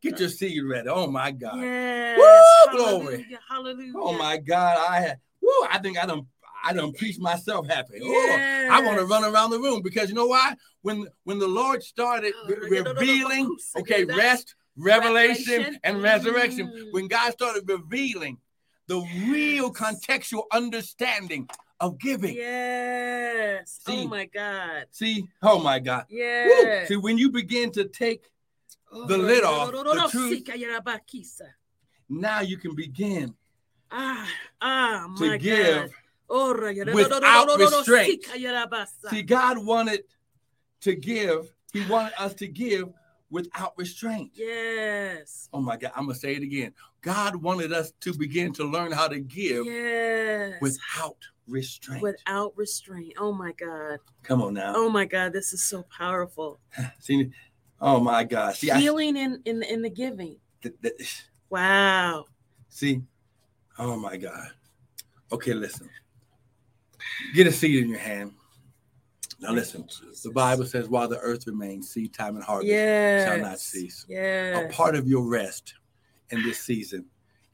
[0.00, 0.88] Get your seed ready.
[0.88, 1.58] Oh my God.
[1.58, 2.18] Yes.
[2.18, 3.04] Woo, glory.
[3.04, 3.38] Hallelujah.
[3.48, 3.92] Hallelujah.
[3.96, 4.78] Oh my God.
[4.88, 6.26] I had woo, I think I done
[6.64, 8.00] I done preached myself happy.
[8.02, 8.70] Oh, Yes.
[8.72, 10.54] I want to run around the room because you know why?
[10.82, 15.80] When when the Lord started Oh, re- revealing, okay, rest, revelation, Revelation.
[15.84, 16.68] and resurrection.
[16.68, 16.92] Mm.
[16.92, 18.38] When God started revealing
[18.88, 21.48] the real contextual understanding
[21.80, 22.34] of giving.
[22.34, 23.80] Yes.
[23.86, 24.04] See.
[24.04, 24.86] oh my God.
[24.90, 26.06] See, oh my God.
[26.10, 26.16] Woo.
[26.18, 26.88] Yes.
[26.88, 28.30] See, when you begin to take
[28.92, 30.44] Oh, the lid off, no, no, the truth.
[32.08, 33.34] Now you can begin
[33.90, 34.28] Ah,
[34.60, 35.90] ah, to my give God.
[36.28, 36.52] Oh,
[36.94, 38.24] without restraint.
[38.24, 39.10] sika- ya- ra- basa.
[39.10, 40.04] See, God wanted
[40.80, 42.92] to give, He wanted us to give
[43.30, 44.30] without restraint.
[44.34, 45.48] Yes.
[45.52, 46.72] Oh my God, I'm gonna say it again.
[47.06, 50.60] God wanted us to begin to learn how to give Yes.
[50.60, 52.02] without restraint.
[52.02, 53.12] Without restraint.
[53.16, 54.00] Oh my God.
[54.24, 54.72] Come on now.
[54.74, 55.32] Oh my God.
[55.32, 56.58] This is so powerful.
[56.98, 57.30] See,
[57.80, 58.56] oh my God.
[58.56, 60.38] See, I, Healing in, in in the giving.
[61.48, 62.24] Wow.
[62.68, 63.02] see,
[63.78, 64.48] oh my God.
[65.30, 65.88] Okay, listen.
[67.36, 68.32] Get a seed in your hand.
[69.38, 69.86] Now listen.
[70.24, 73.28] The Bible says, "While the earth remains, seed time and harvest Yes.
[73.28, 74.64] shall not cease." Yes.
[74.64, 75.74] A part of your rest
[76.30, 77.04] in this season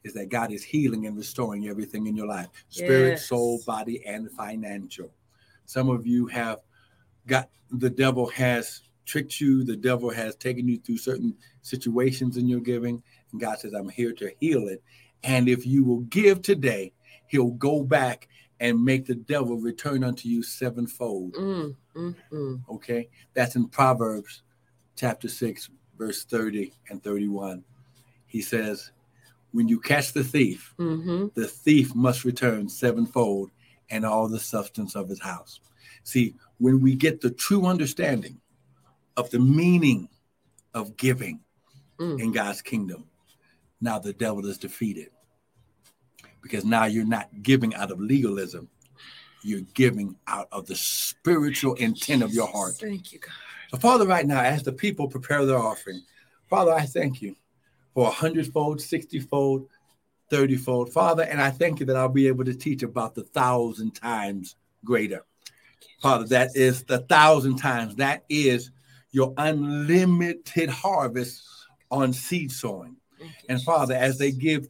[0.03, 3.27] is that God is healing and restoring everything in your life spirit, Yes.
[3.27, 5.13] soul, body, and financial.
[5.65, 6.59] Some of you have
[7.27, 12.47] got the devil has tricked you, the devil has taken you through certain situations in
[12.47, 13.01] your giving,
[13.31, 14.83] and God says, I'm here to heal it.
[15.23, 16.93] And if you will give today,
[17.27, 18.27] he'll go back
[18.59, 21.33] and make the devil return unto you sevenfold.
[21.33, 22.61] Mm, mm, mm.
[22.69, 24.43] Okay, that's in Proverbs
[24.95, 27.63] chapter 6, verse 30 and 31.
[28.33, 28.91] He says,
[29.51, 33.51] When you catch the thief, hmm the thief must return sevenfold
[33.89, 35.59] and all the substance of his house.
[36.03, 38.39] See, when we get the true understanding
[39.17, 40.09] of the meaning
[40.73, 41.39] of giving
[41.99, 42.19] Mm.
[42.19, 43.05] in God's kingdom,
[43.79, 45.09] now the devil is defeated.
[46.41, 48.67] Because now you're not giving out of legalism,
[49.43, 52.73] you're giving out of the spiritual intent of your heart.
[52.79, 53.31] Thank you, God.
[53.69, 56.01] So, Father, right now, as the people prepare their offering,
[56.49, 57.35] Father, I thank you
[57.93, 59.67] for a hundredfold, sixtyfold,
[60.31, 63.91] thirtyfold, Father, and I thank you that I'll be able to teach about the thousand
[63.91, 65.23] times greater.
[66.01, 67.95] Father, that is the thousand times.
[67.95, 68.71] That is
[69.11, 71.43] your unlimited harvest
[71.91, 72.95] on seed sowing.
[73.47, 74.67] And Father, as they give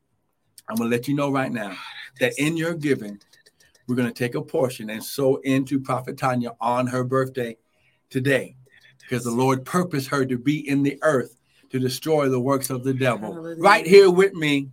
[0.68, 1.76] I'm going to let you know right now
[2.20, 3.20] that in your giving,
[3.86, 7.56] we're going to take a portion and sow into Prophet Tanya on her birthday
[8.10, 8.56] today
[9.00, 11.36] because the Lord purposed her to be in the earth
[11.70, 13.32] to destroy the works of the devil.
[13.34, 13.62] Hallelujah.
[13.62, 14.70] Right here with me,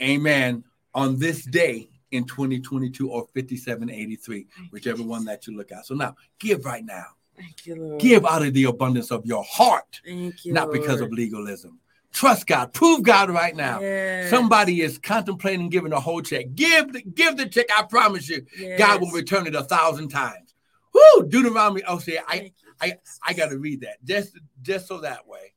[0.00, 5.86] amen, on this day in 2022 or 5783, whichever one that you look at.
[5.86, 7.06] So now, give right now.
[7.36, 8.00] Thank you, Lord.
[8.00, 11.78] Give out of the abundance of your heart, Thank you, not because of legalism.
[12.12, 12.72] Trust God.
[12.74, 13.80] Prove God right now.
[13.80, 14.30] Yes.
[14.30, 16.46] Somebody is contemplating giving a whole check.
[16.56, 17.66] Give the, give the check.
[17.76, 18.78] I promise you, Yes.
[18.78, 20.54] God will return it a thousand times.
[20.92, 21.28] Woo!
[21.28, 21.82] Deuteronomy.
[21.86, 25.52] Oh, see, I Thank I I got to read that just just so that way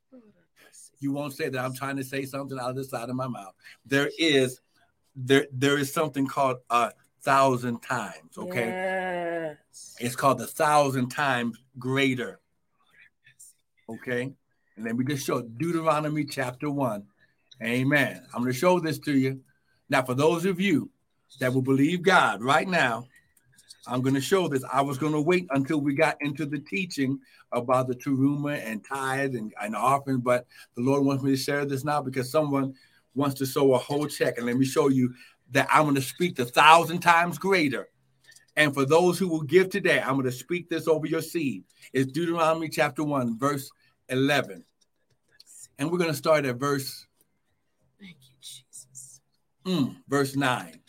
[1.04, 3.28] you won't say that I'm trying to say something out of the side of my
[3.28, 3.52] mouth.
[3.86, 4.60] There is
[5.14, 6.92] there there is something called a
[7.22, 8.36] thousand times.
[8.36, 9.96] Okay, Yes.
[10.00, 12.40] it's called a thousand times greater.
[13.88, 14.32] Okay,
[14.76, 17.04] and then we just show Deuteronomy chapter one.
[17.62, 18.22] Amen.
[18.34, 19.40] I'm going to show this to you.
[19.88, 20.90] Now, for those of you
[21.38, 23.06] that will believe God right now,
[23.86, 24.64] I'm going to show this.
[24.72, 27.18] I was going to wait until we got into the teaching
[27.52, 31.64] about the teruma and tithe and, and offering, but the Lord wants me to share
[31.64, 32.74] this now because someone
[33.14, 34.38] wants to sow a whole check.
[34.38, 35.12] And let me show you
[35.52, 37.88] that I'm going to speak the thousand times greater.
[38.56, 41.64] And for those who will give today, I'm going to speak this over your seed.
[41.92, 43.70] It's Deuteronomy chapter 1, verse
[44.08, 44.64] 11.
[45.78, 47.06] And we're going to start at verse
[48.00, 49.20] Thank you, Jesus.
[49.66, 50.80] mm, verse 9.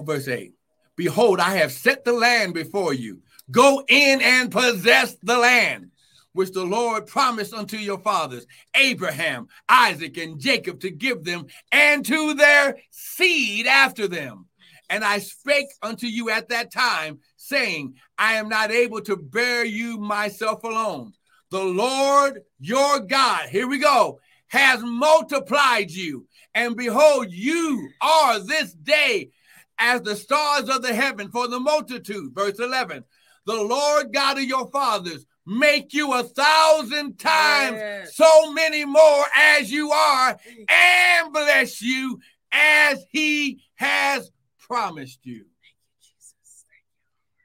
[0.00, 0.52] Verse 8
[0.96, 3.20] Behold, I have set the land before you.
[3.50, 5.90] Go in and possess the land
[6.32, 12.04] which the Lord promised unto your fathers, Abraham, Isaac, and Jacob, to give them and
[12.04, 14.46] to their seed after them.
[14.90, 19.64] And I spake unto you at that time, saying, I am not able to bear
[19.64, 21.12] you myself alone.
[21.50, 26.26] The Lord your God, here we go, has multiplied you.
[26.54, 29.30] And behold, you are this day
[29.78, 32.34] as the stars of the heaven for the multitude.
[32.34, 33.04] Verse 11
[33.46, 38.16] The Lord God of your fathers make you a thousand times Yes.
[38.16, 40.36] so many more as you are,
[40.68, 42.18] and bless you
[42.52, 45.46] as he has promised you.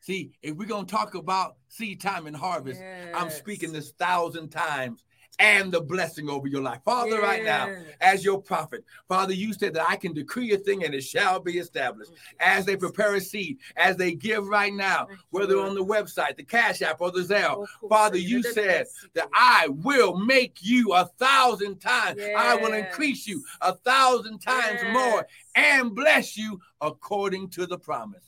[0.01, 2.81] See, if we're going to talk about seed time and harvest,
[3.13, 5.03] I'm speaking this thousand times
[5.39, 6.79] and the blessing over your life.
[6.85, 7.69] Father, right now,
[8.01, 11.39] as your prophet, Father, you said that I can decree a thing and it shall
[11.39, 12.11] be established.
[12.39, 16.43] As they prepare a seed, as they give right now, whether on the website, the
[16.43, 17.87] Cash App, or the Zelle, Oh.
[17.89, 22.19] Father, you said that I will make you a thousand times.
[22.37, 24.93] I will increase you a thousand times Yes.
[24.93, 28.23] more and bless you according to the promise.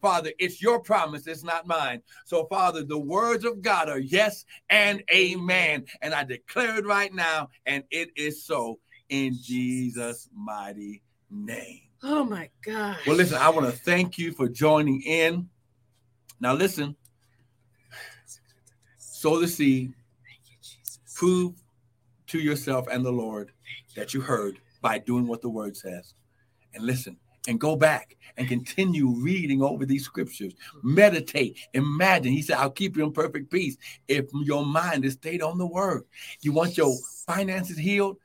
[0.00, 2.02] Father, it's your promise, it's not mine.
[2.24, 5.86] So, Father, the words of God are yes and amen.
[6.02, 8.78] And I declare it right now, and it is so
[9.08, 11.80] in Jesus' mighty name.
[12.02, 12.96] Oh my God.
[13.06, 15.48] Well, listen, I want to thank you for joining in.
[16.40, 16.94] Now, listen,
[18.98, 19.92] sow the seed,
[20.24, 21.00] Thank you, Jesus.
[21.16, 21.54] prove
[22.28, 23.50] to yourself and the Lord
[23.96, 26.14] that you heard by doing what the word says.
[26.74, 27.16] And listen,
[27.46, 30.54] and go back and continue reading over these scriptures.
[30.82, 32.32] Meditate, imagine.
[32.32, 33.76] He said, I'll keep you in perfect peace
[34.06, 36.04] if your mind is stayed on the word.
[36.42, 36.94] You want your
[37.26, 38.18] finances healed?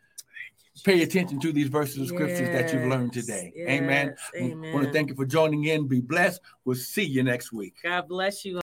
[0.84, 3.54] Pay attention to these verses of scriptures that you've learned Yes, today.
[3.68, 4.16] Amen.
[4.34, 5.88] yes, I want to thank you for joining in.
[5.88, 6.42] Be blessed.
[6.66, 7.76] We'll see you next week.
[7.84, 8.52] God bless you.